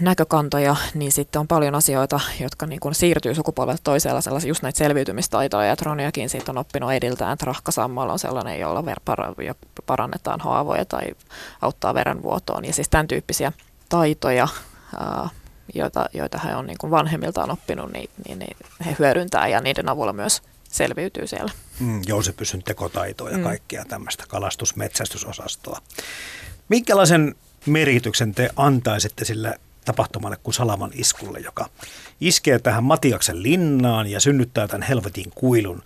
[0.00, 4.78] näkökantoja, niin sitten on paljon asioita, jotka niin kuin siirtyy sukupolvelta toisella, sellaisia just näitä
[4.78, 9.54] selviytymistaitoja, ja Troniakin siitä on oppinut ediltään, että rahkasammalla on sellainen, jolla ver-
[9.86, 11.02] parannetaan haavoja tai
[11.62, 13.52] auttaa verenvuotoon, ja siis tämän tyyppisiä
[13.88, 14.48] taitoja,
[15.74, 19.88] joita, joita he on niin kuin vanhemmiltaan oppinut, niin, niin, niin he hyödyntää, ja niiden
[19.88, 21.52] avulla myös selviytyy siellä.
[21.80, 23.42] Mm, Joosepysyn tekotaitoa ja mm.
[23.42, 25.78] kaikkia tämmöistä kalastusmetsästysosastoa.
[26.68, 27.34] Minkälaisen
[27.68, 31.68] merkityksen te antaisitte sille tapahtumalle kuin Salaman iskulle, joka
[32.20, 35.82] iskee tähän Matiaksen linnaan ja synnyttää tämän helvetin kuilun.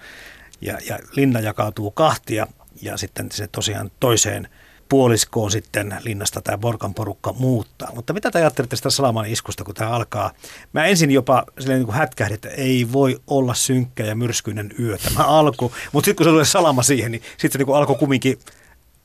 [0.61, 2.47] Ja, ja linna jakautuu kahtia
[2.83, 4.49] ja sitten se tosiaan toiseen
[4.89, 7.93] puoliskoon sitten linnasta tämä Borkan porukka muuttaa.
[7.95, 10.31] Mutta mitä te ajattelette sitä Salaman iskusta, kun tämä alkaa?
[10.73, 15.25] Mä ensin jopa niin kuin hätkähdin, että ei voi olla synkkä ja myrskyinen yö tämä
[15.25, 15.73] alku.
[15.93, 18.39] Mutta sitten kun se tulee Salama siihen, niin sitten se niin kuin alkoi kumminkin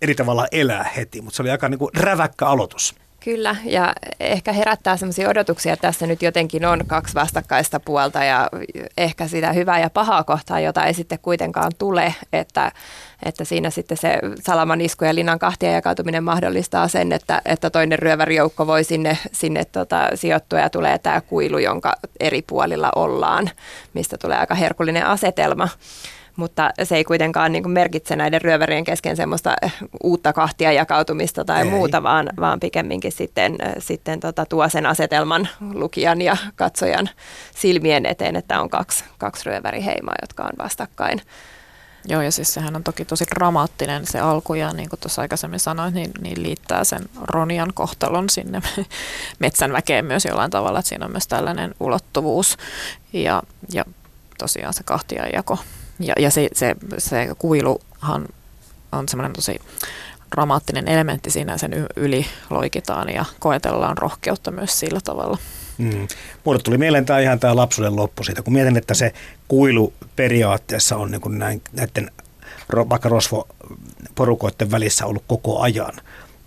[0.02, 2.96] eri tavalla elää heti, mutta se oli aika niin kuin räväkkä aloitus.
[3.20, 8.50] Kyllä, ja ehkä herättää sellaisia odotuksia, että tässä nyt jotenkin on kaksi vastakkaista puolta ja
[8.98, 12.72] ehkä sitä hyvää ja pahaa kohtaa, jota ei sitten kuitenkaan tule, että,
[13.26, 18.00] että siinä sitten se salaman isku ja linnan kahtia jakautuminen mahdollistaa sen, että, että toinen
[18.00, 23.50] ryövärijoukko voi sinne, sinne tota, sijoittua ja tulee tämä kuilu, jonka eri puolilla ollaan,
[23.94, 25.68] mistä tulee aika herkullinen asetelma
[26.38, 29.74] mutta se ei kuitenkaan niin kuin merkitse näiden ryövärien kesken semmoista eh,
[30.04, 31.70] uutta kahtia jakautumista tai ei.
[31.70, 37.10] muuta, vaan, vaan pikemminkin sitten, eh, sitten tota, tuo sen asetelman lukijan ja katsojan
[37.56, 41.22] silmien eteen, että on kaksi, kaksi ryöväriheimaa, jotka on vastakkain.
[42.10, 45.60] Joo, ja siis sehän on toki tosi dramaattinen se alku, ja niin kuin tuossa aikaisemmin
[45.60, 48.62] sanoin, niin, niin liittää sen Ronian kohtalon sinne
[49.40, 52.58] metsän väkeen myös jollain tavalla, että siinä on myös tällainen ulottuvuus,
[53.14, 53.86] ja, ja
[54.38, 55.58] tosiaan se kahtiajako
[56.00, 58.28] ja, ja se, se, se kuiluhan
[58.92, 59.60] on semmoinen tosi
[60.36, 65.38] dramaattinen elementti siinä, sen yli loikitaan ja koetellaan rohkeutta myös sillä tavalla.
[65.78, 66.08] Mm.
[66.44, 69.14] Mulle tuli mieleen tämä ihan tämä lapsuuden loppu siitä, kun mietin, että se
[69.48, 72.12] kuilu periaatteessa on niin kuin näin, näiden
[72.90, 75.94] vaikka rosvo-porukoiden välissä ollut koko ajan.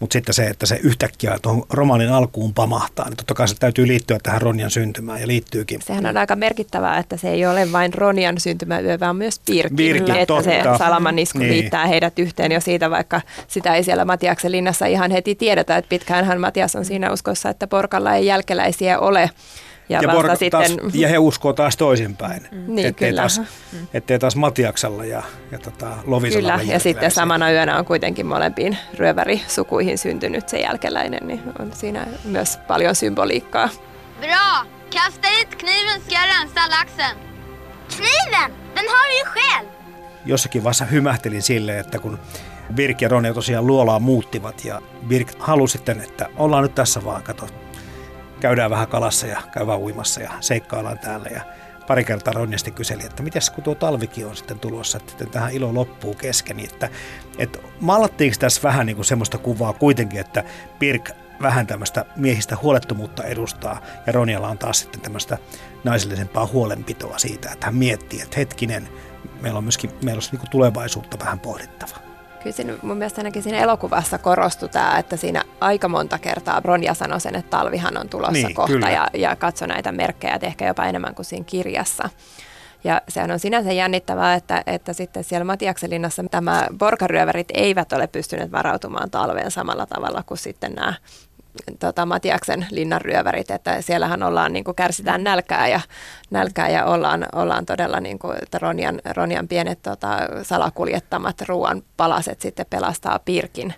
[0.01, 3.87] Mutta sitten se, että se yhtäkkiä tuohon romaanin alkuun pamahtaa, niin totta kai se täytyy
[3.87, 5.83] liittyä tähän Ronian syntymään ja liittyykin.
[5.83, 9.77] Sehän on aika merkittävää, että se ei ole vain Ronian syntymäyö, vaan myös Pirkin.
[9.77, 10.43] Pirkin että totta.
[10.43, 11.53] se Salaman isku niin.
[11.53, 15.89] liittää heidät yhteen jo siitä, vaikka sitä ei siellä Matiaksen linnassa ihan heti tiedetä, että
[15.89, 19.31] pitkäänhän Matias on siinä uskossa, että Porkalla ei jälkeläisiä ole.
[19.91, 20.51] Ja, ja, porka, sitten...
[20.51, 22.75] taas, ja he uskoo taas toisinpäin, mm.
[22.75, 23.21] niin, ettei, kyllä.
[23.21, 23.41] Taas,
[23.95, 28.79] ettei taas Matiaksella ja, ja tota, Lovisella Kyllä, ja sitten samana yönä on kuitenkin molempiin
[28.95, 33.69] ryövärisukuihin syntynyt se jälkeläinen, niin on siinä myös paljon symboliikkaa.
[34.21, 34.67] Bra!
[34.93, 37.17] Kasta hit kniven ska jag rensa laxen.
[37.89, 38.53] Kniven?
[38.75, 39.69] Den har vi ju själv!
[40.27, 42.19] Jossakin vaiheessa hymähtelin sille, että kun
[42.75, 47.23] Birk ja Ronja tosiaan luolaa muuttivat ja Birk halusi sitten, että ollaan nyt tässä vaan,
[47.23, 47.47] kato,
[48.41, 51.29] käydään vähän kalassa ja käydään uimassa ja seikkaillaan täällä.
[51.35, 51.41] Ja
[51.87, 55.75] pari kertaa Ronjasti kyseli, että miten kun tuo talvikin on sitten tulossa, että tähän ilo
[55.75, 56.57] loppuu kesken.
[56.57, 56.89] Niin että,
[57.39, 60.45] että maalattiinko tässä vähän niin kuin semmoista kuvaa kuitenkin, että
[60.79, 61.11] Pirk
[61.43, 65.39] vähän tämmöistä miehistä huolettomuutta edustaa ja Ronjalla on taas sitten tämmöistä
[65.85, 68.89] naisellisempaa huolenpitoa siitä, että hän miettii, että hetkinen,
[69.41, 72.10] meillä on myöskin meillä on niin tulevaisuutta vähän pohdittava.
[72.43, 76.95] Kyllä siinä, mun mielestä ainakin siinä elokuvassa korostui tämä, että siinä aika monta kertaa Ronja
[76.95, 80.67] sanoi sen, että talvihan on tulossa niin, kohta ja, ja katso näitä merkkejä, että ehkä
[80.67, 82.09] jopa enemmän kuin siinä kirjassa.
[82.85, 88.53] Ja sehän on sinänsä jännittävää, että, että sitten siellä Matiakselinassa tämä borkaryöverit eivät ole pystyneet
[88.53, 90.95] varautumaan talveen samalla tavalla kuin sitten nämä
[91.79, 95.81] tota, Matiaksen linnanryövärit, että siellähän ollaan, niin kuin kärsitään nälkää ja,
[96.31, 102.41] nälkää ja ollaan, ollaan todella, niin kuin, että Ronian, Ronian pienet tota, salakuljettamat ruoan palaset
[102.41, 103.75] sitten pelastaa Pirkin.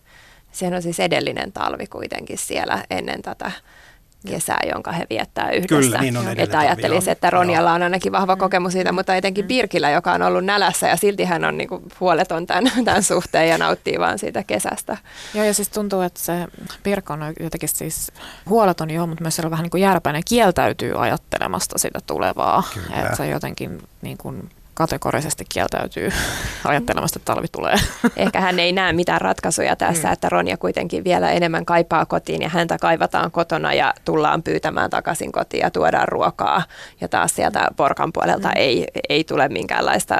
[0.52, 3.52] Sehän on siis edellinen talvi kuitenkin siellä ennen tätä
[4.28, 5.76] kesää, jonka he viettää yhdessä.
[5.76, 9.90] Kyllä, niin on Että ajattelisi, että Ronjalla on ainakin vahva kokemus siitä, mutta etenkin Birkillä,
[9.90, 13.98] joka on ollut nälässä ja silti hän on niinku huoleton tämän, tämän suhteen ja nauttii
[13.98, 14.96] vaan siitä kesästä.
[15.34, 16.32] Joo, ja siis tuntuu, että se
[16.82, 18.12] Pirkka on jotenkin siis
[18.48, 22.62] huoleton joo, mutta myös se on vähän niin kuin järpäinen, kieltäytyy ajattelemasta sitä tulevaa.
[22.74, 23.02] Kyllä.
[23.02, 24.50] Että se jotenkin niin kuin
[24.82, 26.10] kategorisesti kieltäytyy
[26.64, 27.74] ajattelemasta, että talvi tulee.
[28.16, 30.12] Ehkä hän ei näe mitään ratkaisuja tässä, mm.
[30.12, 35.32] että Ronja kuitenkin vielä enemmän kaipaa kotiin ja häntä kaivataan kotona ja tullaan pyytämään takaisin
[35.32, 36.62] kotiin ja tuodaan ruokaa.
[37.00, 38.54] Ja taas sieltä Porkan puolelta mm.
[38.56, 40.16] ei, ei tule minkäänlaista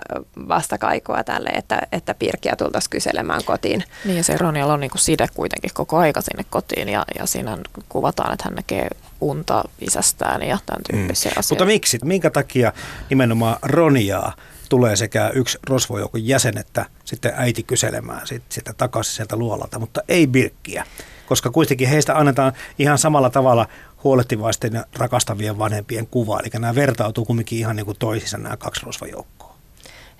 [0.48, 3.84] vastakaikua tälle, että, että Pirkkiä tultaisiin kyselemään kotiin.
[4.04, 7.26] Niin ja se Ronjalla on niin kuin side kuitenkin koko aika sinne kotiin ja, ja
[7.26, 7.58] siinä
[7.88, 8.88] kuvataan, että hän näkee
[9.22, 11.38] unta isästään ja tämän tyyppisiä mm.
[11.38, 11.64] asioita.
[11.64, 11.98] Mutta miksi?
[12.04, 12.72] Minkä takia
[13.10, 14.32] nimenomaan Roniaa
[14.68, 20.00] tulee sekä yksi rosvojoukon jäsen että sitten äiti kyselemään sit, sitä takaisin sieltä luolalta, mutta
[20.08, 20.86] ei Birkkiä,
[21.26, 23.68] koska kuitenkin heistä annetaan ihan samalla tavalla
[24.04, 28.86] huolehtivaisten ja rakastavien vanhempien kuva, eli nämä vertautuu kumminkin ihan niin kuin toisissa nämä kaksi
[28.86, 29.41] rosvojoukkoa.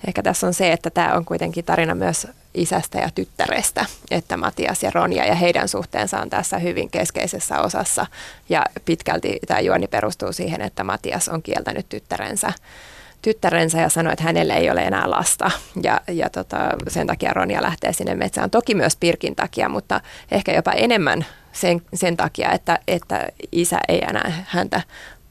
[0.07, 4.83] Ehkä tässä on se, että tämä on kuitenkin tarina myös isästä ja tyttärestä, että Matias
[4.83, 8.05] ja Ronja ja heidän suhteensa on tässä hyvin keskeisessä osassa.
[8.49, 12.53] Ja pitkälti tämä juoni perustuu siihen, että Matias on kieltänyt tyttärensä
[13.23, 15.51] tyttärensä ja sanoi, että hänelle ei ole enää lasta.
[15.83, 18.49] Ja, ja tota, sen takia Ronja lähtee sinne metsään.
[18.49, 20.01] Toki myös Pirkin takia, mutta
[20.31, 24.81] ehkä jopa enemmän sen, sen takia, että, että isä ei enää häntä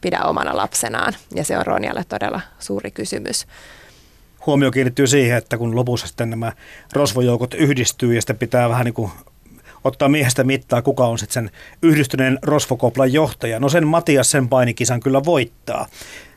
[0.01, 1.13] pidä omana lapsenaan.
[1.35, 3.47] Ja se on Ronjalle todella suuri kysymys
[4.47, 6.53] huomio kiinnittyy siihen, että kun lopussa sitten nämä
[6.93, 9.11] rosvojoukot yhdistyy ja sitten pitää vähän niin kuin
[9.85, 11.51] ottaa miehestä mittaa, kuka on sitten sen
[11.83, 13.61] yhdistyneen rosvokoplan johtaja.
[13.61, 15.87] No sen Matias sen painikisan kyllä voittaa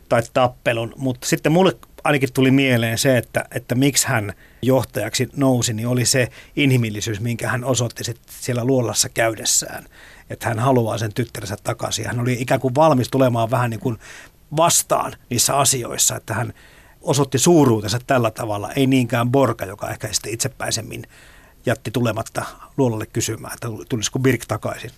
[0.09, 1.71] tai tappelun, mutta sitten mulle
[2.03, 7.47] ainakin tuli mieleen se, että, että miksi hän johtajaksi nousi, niin oli se inhimillisyys, minkä
[7.47, 9.85] hän osoitti sit siellä luolassa käydessään.
[10.29, 12.07] Että hän haluaa sen tyttärensä takaisin.
[12.07, 13.97] Hän oli ikään kuin valmis tulemaan vähän niin kuin
[14.57, 16.53] vastaan niissä asioissa, että hän
[17.05, 21.03] osoitti suuruutensa tällä tavalla, ei niinkään Borka, joka ehkä sitten itsepäisemmin
[21.65, 22.45] jätti tulematta
[22.77, 24.91] luolalle kysymään, että tulisiko Birk takaisin.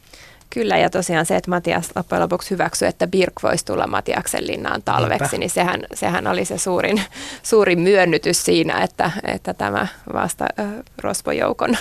[0.49, 4.83] Kyllä, ja tosiaan se, että Matias loppujen lopuksi hyväksyi, että Birk voisi tulla Matiaksen linnaan
[4.83, 5.37] talveksi, Niinpä.
[5.37, 7.01] niin sehän, sehän oli se suurin,
[7.43, 11.77] suurin myönnytys siinä, että, että tämä vasta äh, Rosvojoukon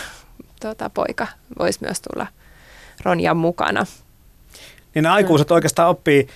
[0.61, 1.27] tuota, poika
[1.59, 2.27] voisi myös tulla
[3.03, 3.87] Ronjan mukana.
[4.95, 6.29] Niin nämä aikuiset oikeastaan oppii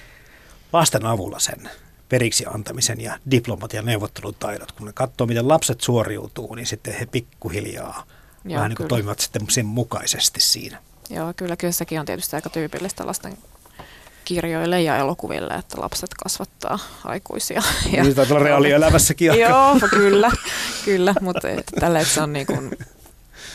[0.72, 1.70] lasten avulla sen
[2.11, 4.72] periksi antamisen ja diplomatian neuvottelutaidot.
[4.72, 8.06] Kun ne katsoo, miten lapset suoriutuu, niin sitten he pikkuhiljaa
[8.44, 10.78] Joo, vähän niin kuin toimivat sitten sen mukaisesti siinä.
[11.11, 13.38] Joo, kyllä, kyllä sekin on tietysti aika tyypillistä lasten
[14.24, 17.62] kirjoille ja elokuville, että lapset kasvattaa aikuisia.
[17.92, 19.26] Ja, niin, taitaa olla reaalielämässäkin.
[19.40, 20.30] Joo, kyllä,
[20.84, 21.48] kyllä mutta
[21.80, 22.70] tällä se on niin kuin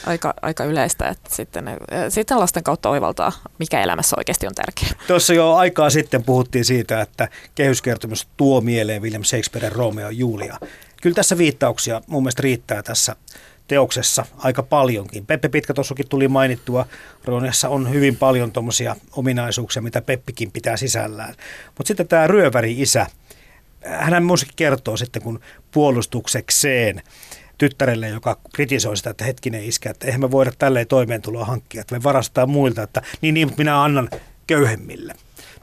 [0.05, 1.69] aika, aika yleistä, että sitten,
[2.09, 4.91] sitten lasten kautta oivaltaa, mikä elämässä oikeasti on tärkeää.
[5.07, 10.59] Tuossa jo aikaa sitten puhuttiin siitä, että kehyskertomus tuo mieleen William Shakespearen Romeo ja Julia.
[11.01, 13.15] Kyllä tässä viittauksia mun mielestä riittää tässä
[13.67, 15.25] teoksessa aika paljonkin.
[15.25, 16.85] Peppe Pitkä tuossakin tuli mainittua.
[17.25, 21.35] Ronessa on hyvin paljon tuommoisia ominaisuuksia, mitä Peppikin pitää sisällään.
[21.77, 23.07] Mutta sitten tämä ryöväri-isä,
[23.85, 25.39] hän musiikki kertoo sitten, kun
[25.71, 27.01] puolustuksekseen
[27.57, 31.95] tyttärelle, joka kritisoi sitä, että hetkinen iskä, että eihän me voida tälleen toimeentuloa hankkia, että
[31.95, 34.09] me varastetaan muilta, että niin, niin, minä annan
[34.47, 35.13] köyhemmille.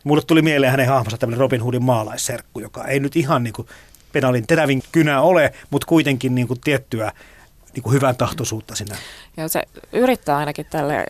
[0.04, 3.68] Mulle tuli mieleen hänen hahmonsa tämmöinen Robin Hoodin maalaisserkku, joka ei nyt ihan niin kuin
[4.12, 7.12] penalin terävin kynä ole, mutta kuitenkin niin kuin tiettyä
[7.74, 8.96] niin kuin hyvän tahtoisuutta sinä.
[9.36, 9.62] Joo, se
[9.92, 11.06] yrittää ainakin tälle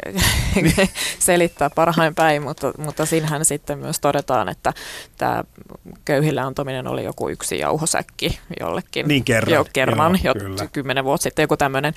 [1.19, 4.73] selittää parhain päin, mutta, mutta siinähän sitten myös todetaan, että
[5.19, 5.45] tämä
[6.05, 9.09] köyhillä antaminen oli joku yksi jauhosäkki jollekin.
[9.09, 9.55] Niin kerran.
[9.55, 11.95] Jo, kerran, Joo, jo kymmenen vuotta sitten joku tämmöinen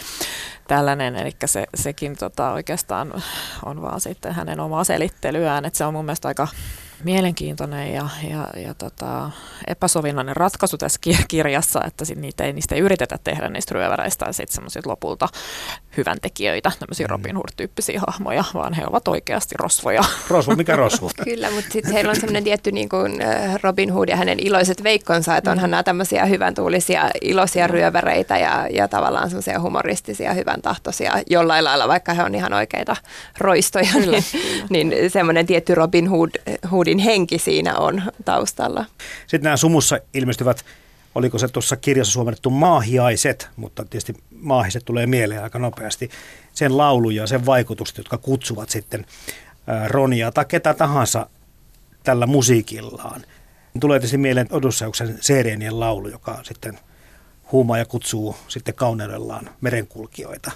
[0.68, 3.24] tällainen, eli se, sekin tota, oikeastaan
[3.66, 6.48] on vaan sitten hänen omaa selittelyään, että se on mun mielestä aika
[7.04, 9.32] mielenkiintoinen ja, ja, ja tota,
[9.68, 14.82] epäsovinnainen ratkaisu tässä kirjassa, että sit niitä ei, niistä ei yritetä tehdä niistä ryöväreistä sitten
[14.86, 15.28] lopulta
[15.98, 17.12] hyvän tekijöitä, tämmöisiä mm.
[17.12, 20.04] Robin Hood-tyyppisiä hahmoja, vaan he ovat oikeasti rosvoja.
[20.30, 21.10] Rosvo, mikä rosvo?
[21.24, 23.14] Kyllä, mutta sitten heillä on semmoinen tietty niin kuin
[23.64, 27.72] Robin Hood ja hänen iloiset veikkonsa, että onhan nämä tämmöisiä hyvän tuulisia, iloisia mm.
[27.72, 32.96] ryöväreitä ja, ja tavallaan semmoisia humoristisia, hyvän tahtoisia jollain lailla, vaikka he on ihan oikeita
[33.38, 34.66] roistoja, kyllä, niin, kyllä.
[34.70, 36.30] niin semmoinen tietty Robin Hood,
[36.72, 38.86] Hoodin henki siinä on taustalla.
[39.28, 40.66] Sitten nämä sumussa ilmestyvät
[41.16, 46.10] oliko se tuossa kirjassa suomennettu maahiaiset, mutta tietysti maahiset tulee mieleen aika nopeasti,
[46.54, 49.06] sen laulu ja sen vaikutukset, jotka kutsuvat sitten
[49.88, 51.30] Ronia tai ketä tahansa
[52.04, 53.24] tällä musiikillaan.
[53.80, 56.80] Tulee tietysti mieleen Odysseuksen Sereenien laulu, joka sitten
[57.52, 60.52] huumaa ja kutsuu sitten kauneudellaan merenkulkijoita.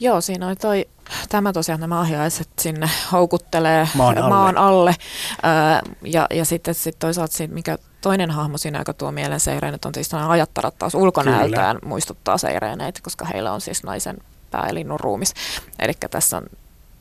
[0.00, 0.88] Joo, siinä oli toi,
[1.28, 4.28] tämä tosiaan nämä ahiaiset sinne houkuttelee Maan alle.
[4.28, 4.96] maan alle.
[5.42, 9.84] Ää, ja, ja sitten sit toisaalta siinä, mikä toinen hahmo siinä, joka tuo mieleen seireenet,
[9.84, 14.16] on siis nämä ajattarat taas ulkonäöltään muistuttaa seireeneitä, koska heillä on siis naisen
[14.50, 15.34] pää eli ruumis.
[15.78, 16.46] Eli tässä on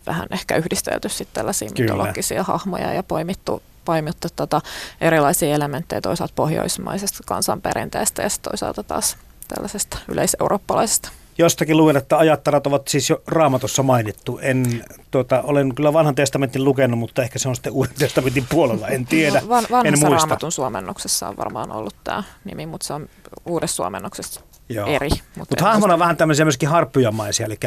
[0.08, 1.94] vähän ehkä yhdistelty sitten tällaisia Kyllä.
[1.94, 4.62] mytologisia hahmoja ja poimittu, poimittu tota
[5.02, 11.10] erilaisia elementtejä toisaalta pohjoismaisesta kansanperinteestä ja toisaalta taas tällaisesta yleiseurooppalaisesta.
[11.40, 14.40] Jostakin luin, että ajattarat ovat siis jo raamatussa mainittu.
[14.42, 18.88] En, tuota, olen kyllä vanhan testamentin lukenut, mutta ehkä se on sitten uuden testamentin puolella,
[18.88, 20.10] en tiedä, No, van, en vanhassa muista.
[20.10, 23.10] raamatun suomennoksessa on varmaan ollut tämä nimi, mutta se on
[23.46, 24.88] uudessa suomennoksessa Joo.
[24.88, 25.10] eri.
[25.38, 25.94] Mutta en hahmona muista.
[25.94, 27.58] on vähän tämmöisiä myöskin harppyjamaisia, eli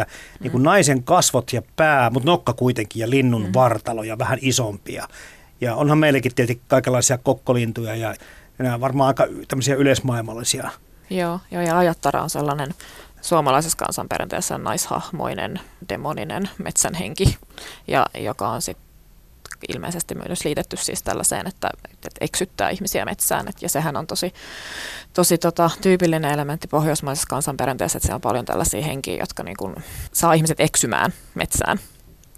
[0.41, 3.53] niin kuin naisen kasvot ja pää, mutta nokka kuitenkin ja linnun mm.
[3.55, 5.09] vartalo ja vähän isompia.
[5.61, 8.09] Ja onhan meilläkin tietenkin kaikenlaisia kokkolintuja ja,
[8.59, 10.71] ja nämä varmaan aika tämmöisiä yleismaailmallisia.
[11.11, 12.75] Joo, joo, ja ajattara on sellainen
[13.23, 17.39] suomalaisessa kansanperinteessä naishahmoinen, demoninen metsänhenki,
[17.89, 18.93] ja joka on sitten
[19.69, 23.49] ilmeisesti myös liitetty siis tällaiseen, että, että eksyttää ihmisiä metsään.
[23.49, 24.35] Et, ja sehän on tosi,
[25.13, 29.77] tosi tota, tyypillinen elementti pohjoismaisessa kansanperinteessä, että siellä on paljon tällaisia henkiä, jotka niin kun,
[30.13, 31.79] saa ihmiset eksymään metsään.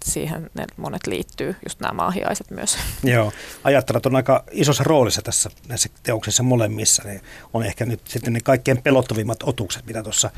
[0.05, 2.77] Siihen ne monet liittyy, just nämä maahiaiset myös.
[3.03, 3.31] Joo,
[3.63, 7.03] ajattarat on aika isossa roolissa tässä näissä teoksissa molemmissa.
[7.05, 7.21] Ne
[7.53, 10.29] on ehkä nyt sitten ne kaikkein pelottavimmat otukset, mitä tuossa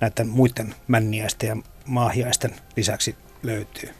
[0.00, 1.56] näiden muiden männiäisten ja
[1.86, 3.90] maahiaisten lisäksi löytyy.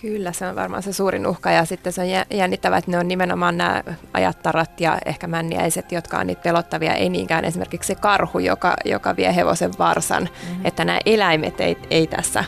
[0.00, 2.98] Kyllä, se on varmaan se suurin uhka ja sitten se on jä- jännittävää, että ne
[2.98, 3.82] on nimenomaan nämä
[4.12, 9.16] ajattarat ja ehkä männiäiset, jotka on niitä pelottavia, ei niinkään esimerkiksi se karhu, joka, joka
[9.16, 10.66] vie hevosen varsan, mm-hmm.
[10.66, 12.44] että nämä eläimet ei, ei tässä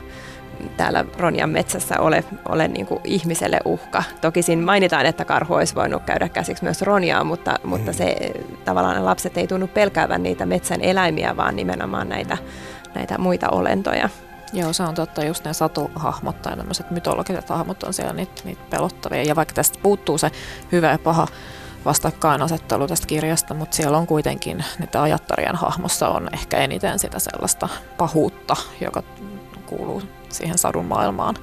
[0.77, 4.03] täällä Ronjan metsässä ole, ole niin kuin ihmiselle uhka.
[4.21, 8.17] Toki siinä mainitaan, että karhu olisi voinut käydä käsiksi myös Ronjaa, mutta, mutta se
[8.65, 12.39] tavallaan ne lapset ei tunnu pelkäävän niitä metsän eläimiä, vaan nimenomaan näitä,
[12.95, 14.09] näitä muita olentoja.
[14.53, 15.25] Joo, se on totta.
[15.25, 19.23] Just ne satuhahmot tai tämmöiset mytologiset hahmot on siellä niitä, niitä pelottavia.
[19.23, 20.31] Ja vaikka tästä puuttuu se
[20.73, 21.27] hyvä ja paha
[21.85, 27.69] vastakkainasettelu tästä kirjasta, mutta siellä on kuitenkin, niitä ajattarien hahmossa on ehkä eniten sitä sellaista
[27.97, 29.03] pahuutta, joka
[29.67, 30.03] kuuluu
[30.33, 31.35] siihen sadun maailmaan.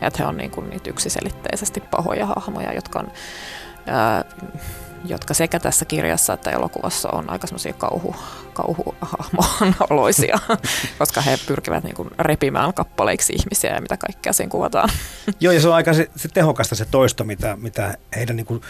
[0.00, 3.08] Ja että he on niin kuin niitä yksiselitteisesti pahoja hahmoja, jotka on
[3.86, 4.24] ää,
[5.04, 8.16] jotka sekä tässä kirjassa että elokuvassa on aika semmoisia kauhu,
[8.52, 10.38] kauhuhahmo-oloisia,
[10.98, 14.88] koska he pyrkivät niin kuin repimään kappaleiksi ihmisiä ja mitä kaikkea siinä kuvataan.
[15.40, 18.60] Joo, ja se on aika se, se tehokasta se toisto, mitä, mitä heidän niin kuin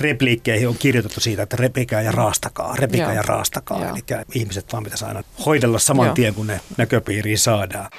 [0.00, 3.16] repliikkeihin on kirjoitettu siitä, että repikää ja raastakaa, repikää Joo.
[3.16, 3.80] ja raastakaa.
[3.80, 3.90] Joo.
[3.90, 6.14] Eli ihmiset vaan pitäisi aina hoidella saman Joo.
[6.14, 7.90] tien, kun ne näköpiiriin saadaan.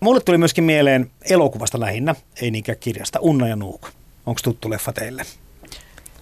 [0.00, 3.88] Mulle tuli myöskin mieleen elokuvasta lähinnä, ei niinkään kirjasta, Unna ja Nuuk.
[4.26, 5.22] Onko tuttu leffa teille?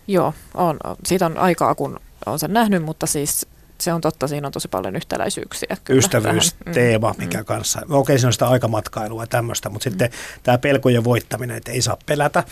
[0.07, 3.47] Joo, on, siitä on aikaa, kun on sen nähnyt, mutta siis
[3.81, 5.77] se on totta, siinä on tosi paljon yhtäläisyyksiä.
[5.85, 6.67] Kyllä, Ystävyys, tähän.
[6.67, 6.73] Mm.
[6.73, 7.83] teema, mikä kanssa.
[7.89, 10.11] Okei, siinä on sitä aikamatkailua ja tämmöistä, mutta sitten
[10.43, 12.45] tämä pelkojen voittaminen, että ei saa pelätä.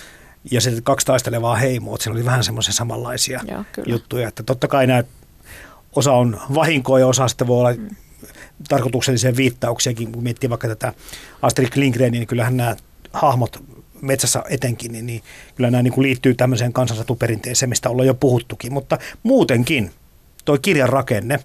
[0.50, 3.92] Ja sitten kaksi taistelevaa heimoa, että siinä oli vähän semmoisia samanlaisia Joo, kyllä.
[3.92, 4.28] juttuja.
[4.28, 5.04] Että totta kai nämä
[5.96, 7.88] osa on vahinkoa ja osa sitten voi olla Mm.
[8.68, 10.12] tarkoituksellisia viittauksiakin.
[10.12, 10.92] Kun miettii vaikka tätä
[11.42, 12.76] Astrid Lindgrenia, niin kyllähän nämä
[13.12, 13.62] hahmot
[14.00, 15.22] metsässä etenkin, niin, niin
[15.54, 18.72] kyllä nämä niin kuin liittyy tämmöiseen kansansatuperinteeseen, mistä ollaan jo puhuttukin.
[18.72, 19.90] Mutta muutenkin
[20.44, 21.40] toi kirjan rakenne,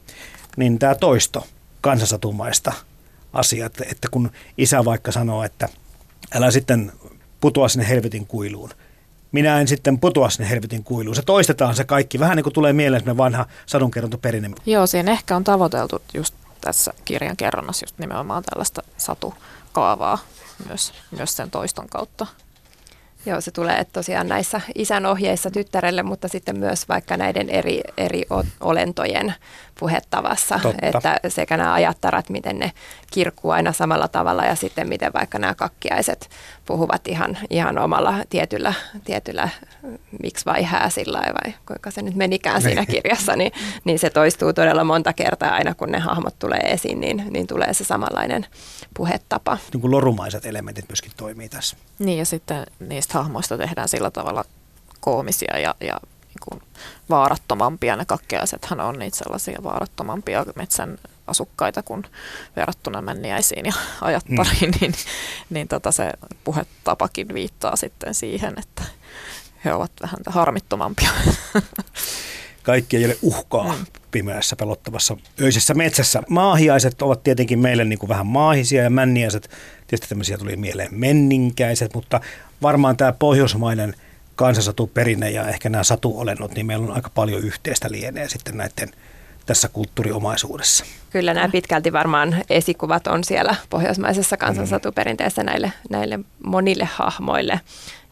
[0.58, 1.48] niin tämä toisto
[1.82, 2.74] kansansatumaista
[3.34, 5.70] asia, että, kun isä vaikka sanoo, että
[6.36, 6.92] älä sitten
[7.42, 8.70] putoa sinne helvetin kuiluun,
[9.32, 11.16] minä en sitten putoa sinne helvetin kuiluun.
[11.16, 14.50] Se toistetaan se kaikki, vähän niin kuin tulee mieleen semmoinen vanha sadunkerrontoperinne.
[14.66, 20.18] Joo, siinä ehkä on tavoiteltu just tässä kirjan kerronnassa just nimenomaan tällaista satukaavaa
[20.68, 22.28] myös, myös sen toiston kautta.
[23.30, 28.24] Joo, se tulee tosiaan näissä isän ohjeissa tyttärelle, mutta sitten myös vaikka näiden eri, eri
[28.60, 29.34] olentojen
[29.80, 30.60] puhetavassa.
[30.64, 30.78] Totta.
[30.82, 32.72] Että sekä nämä ajattarat, miten ne
[33.12, 36.30] kirkkuu aina samalla tavalla ja sitten miten vaikka nämä kakkiaiset
[36.66, 38.74] puhuvat ihan, ihan omalla tietyllä,
[39.06, 39.50] tietyllä
[40.24, 43.52] miksi vai hääsillä vai kuinka se nyt menikään siinä kirjassa, niin,
[43.84, 47.74] niin se toistuu todella monta kertaa aina kun ne hahmot tulee esiin, niin, niin tulee
[47.74, 48.46] se samanlainen
[48.94, 49.58] puhetapa.
[49.74, 51.78] Niin kuin lorumaiset elementit myöskin toimii tässä.
[52.00, 54.46] Niin ja sitten niistä hahmoista tehdään sillä tavalla
[55.00, 56.00] koomisia ja, ja
[56.40, 56.70] niin kuin
[57.10, 57.96] vaarattomampia.
[57.96, 62.04] Ne kakkeaisethan on niitä sellaisia vaarattomampia metsän asukkaita kuin
[62.56, 64.78] verrattuna männiäisiin ja ajattariin, mm.
[64.82, 64.94] niin,
[65.50, 66.12] niin tota se
[66.44, 68.84] puhetapakin viittaa sitten siihen, että
[69.66, 71.10] he ovat vähän harmittomampia.
[72.64, 73.86] Kaikki ei ole uhkaa mm.
[74.12, 76.24] pimeässä pelottavassa öisessä metsässä.
[76.30, 79.50] Maahiaiset ovat tietenkin meille niin kuin vähän maahisia ja männiäiset,
[79.88, 82.22] tietysti tämmöisiä tuli mieleen menninkäiset, mutta
[82.62, 83.96] varmaan tämä pohjoismainen
[84.40, 88.92] kansansatuperinne ja ehkä nämä satuolennot, niin meillä on aika paljon yhteistä lienee sitten näiden
[89.46, 90.86] tässä kulttuuriomaisuudessa.
[91.10, 97.60] Kyllä nämä pitkälti varmaan esikuvat on siellä pohjoismaisessa kansansatuperinteessä näille, näille monille hahmoille.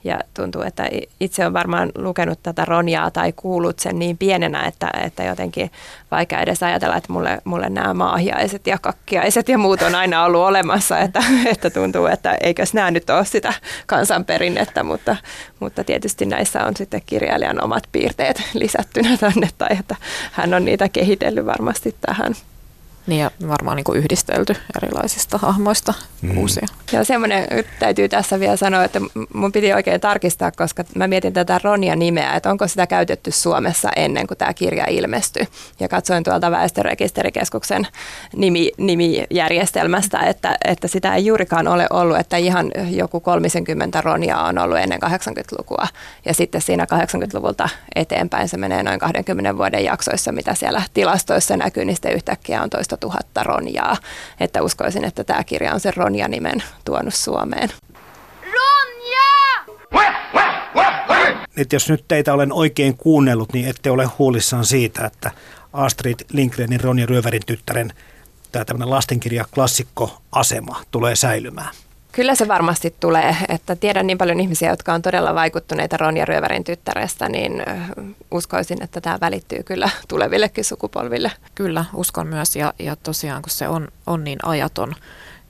[0.08, 0.90] Ja tuntuu, että
[1.20, 5.72] itse on varmaan lukenut tätä Ronjaa tai kuullut sen niin pienenä, että, että jotenkin
[6.12, 10.42] vaikea edes ajatella, että mulle, mulle nämä maahiaiset ja kakkiaiset ja muut on aina ollut
[10.42, 13.54] olemassa, että, että tuntuu, että eikös nämä nyt ole sitä
[13.86, 15.16] kansanperinnettä, mutta,
[15.60, 19.96] mutta tietysti näissä on sitten kirjailijan omat piirteet lisättynä tänne, tai että
[20.32, 22.34] hän on niitä kehitellyt varmasti tähän.
[23.08, 26.38] Niin ja varmaan niin kuin yhdistelty erilaisista hahmoista mm.
[26.38, 26.68] uusia.
[26.92, 27.48] Ja semmoinen
[27.80, 29.00] täytyy tässä vielä sanoa, että
[29.34, 34.28] mun piti oikein tarkistaa, koska mä mietin tätä Ronja-nimeä, että onko sitä käytetty Suomessa ennen
[34.28, 35.48] kuin tämä kirja ilmestyi.
[35.80, 37.88] Ja katsoin tuolta Väestörekisterikeskuksen
[38.36, 44.58] nimi, nimijärjestelmästä, että, että sitä ei juurikaan ole ollut, että ihan joku 30 Ronjaa on
[44.58, 45.88] ollut ennen 80-lukua.
[46.26, 51.86] Ja sitten siinä 80-luvulta eteenpäin se menee noin 20 vuoden jaksoissa, mitä siellä tilastoissa näkyy,
[51.86, 53.98] niin sitten yhtäkkiä on toista tuhatta Ronjaa.
[54.40, 57.70] Että uskoisin, että tämä kirja on sen Ronja-nimen tuonut Suomeen.
[58.42, 59.28] Ronja!
[61.56, 65.32] Nyt jos nyt teitä olen oikein kuunnellut, niin ette ole huolissaan siitä, että
[65.74, 67.94] Astrid Lindgrenin Ronja Ryövärin tyttären
[68.52, 71.76] tämä tämmöinen lastenkirja klassikkoasema tulee säilymään.
[72.18, 76.64] Kyllä se varmasti tulee, että tiedän niin paljon ihmisiä, jotka on todella vaikuttuneita Ronja Ryövärin
[76.64, 77.64] tyttärestä, niin
[78.32, 81.32] uskoisin, että tämä välittyy kyllä tulevillekin sukupolville.
[81.56, 84.96] Kyllä, uskon myös ja, ja tosiaan kun se on, on niin ajaton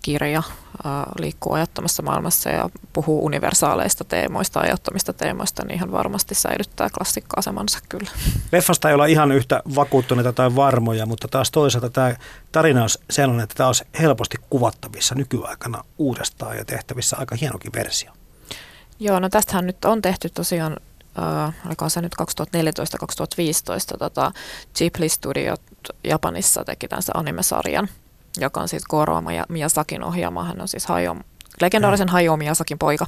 [0.02, 0.43] kirja,
[1.20, 8.12] liikkuu ajattomassa maailmassa ja puhuu universaaleista teemoista, ajattomista teemoista, niin ihan varmasti säilyttää klassikkoasemansa kyllä.
[8.52, 12.16] Leffasta ei olla ihan yhtä vakuuttuneita tai varmoja, mutta taas toisaalta tämä
[12.52, 18.12] tarina on sellainen, että tämä olisi helposti kuvattavissa nykyaikana uudestaan ja tehtävissä aika hienokin versio.
[19.00, 20.78] Joo, no tästähän nyt on tehty tosiaan
[21.20, 22.16] äh, oliko se nyt
[23.93, 24.32] 2014-2015, tota,
[24.78, 25.62] Ghibli Studiot
[26.04, 27.89] Japanissa teki tämän anime-sarjan,
[28.40, 30.44] joka on siis Goro ja Miyazakin ohjaama.
[30.44, 31.16] Hän on siis Hayao,
[31.62, 33.06] legendaarisen Hayao Miyazakin poika.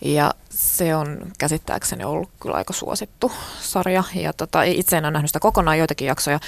[0.00, 4.04] Ja se on käsittääkseni ollut kyllä aika suosittu sarja.
[4.14, 6.40] Ja tota, itse en ole nähnyt sitä kokonaan joitakin jaksoja.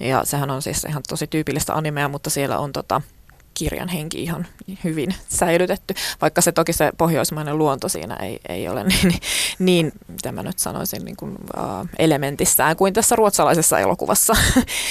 [0.00, 3.00] Ja sehän on siis ihan tosi tyypillistä animea, mutta siellä on tota,
[3.54, 4.46] kirjan henki ihan
[4.84, 9.14] hyvin säilytetty, vaikka se toki se pohjoismainen luonto siinä ei, ei ole niin,
[9.58, 14.32] niin, mitä mä nyt sanoisin, niin kuin, uh, elementissään kuin tässä ruotsalaisessa elokuvassa.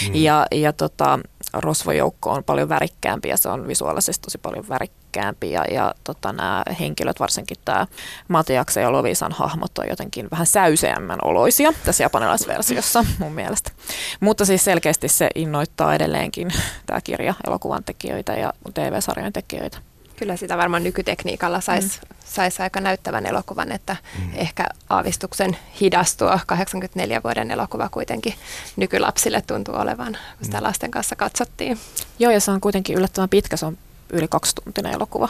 [0.08, 0.16] Mm.
[0.16, 1.20] ja ja tota,
[1.54, 6.64] rosvojoukko on paljon värikkäämpi ja se on visuaalisesti tosi paljon värikkäämpi ja, ja tota, nämä
[6.80, 7.88] henkilöt, varsinkin tämä
[8.28, 13.72] Matiaksen ja Lovisan hahmot on jotenkin vähän säyseämmän oloisia tässä japanilaisversiossa mun mielestä.
[14.20, 16.54] Mutta siis selkeästi se innoittaa edelleenkin
[16.86, 19.89] tämä kirja elokuvan tekijöitä ja TV-sarjojen tekijöitä.
[20.20, 22.16] Kyllä sitä varmaan nykytekniikalla saisi mm.
[22.26, 24.32] sais aika näyttävän elokuvan, että mm.
[24.34, 28.34] ehkä aavistuksen hidastua 84 vuoden elokuva kuitenkin
[28.76, 30.64] nykylapsille tuntuu olevan, kun sitä mm.
[30.64, 31.80] lasten kanssa katsottiin.
[32.20, 33.78] Joo, ja se on kuitenkin yllättävän pitkä, se on
[34.10, 35.30] yli kaksituntinen elokuva.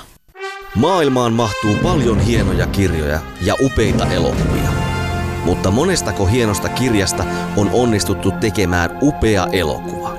[0.75, 4.69] Maailmaan mahtuu paljon hienoja kirjoja ja upeita elokuvia.
[5.45, 7.25] Mutta monestako hienosta kirjasta
[7.57, 10.18] on onnistuttu tekemään upea elokuva?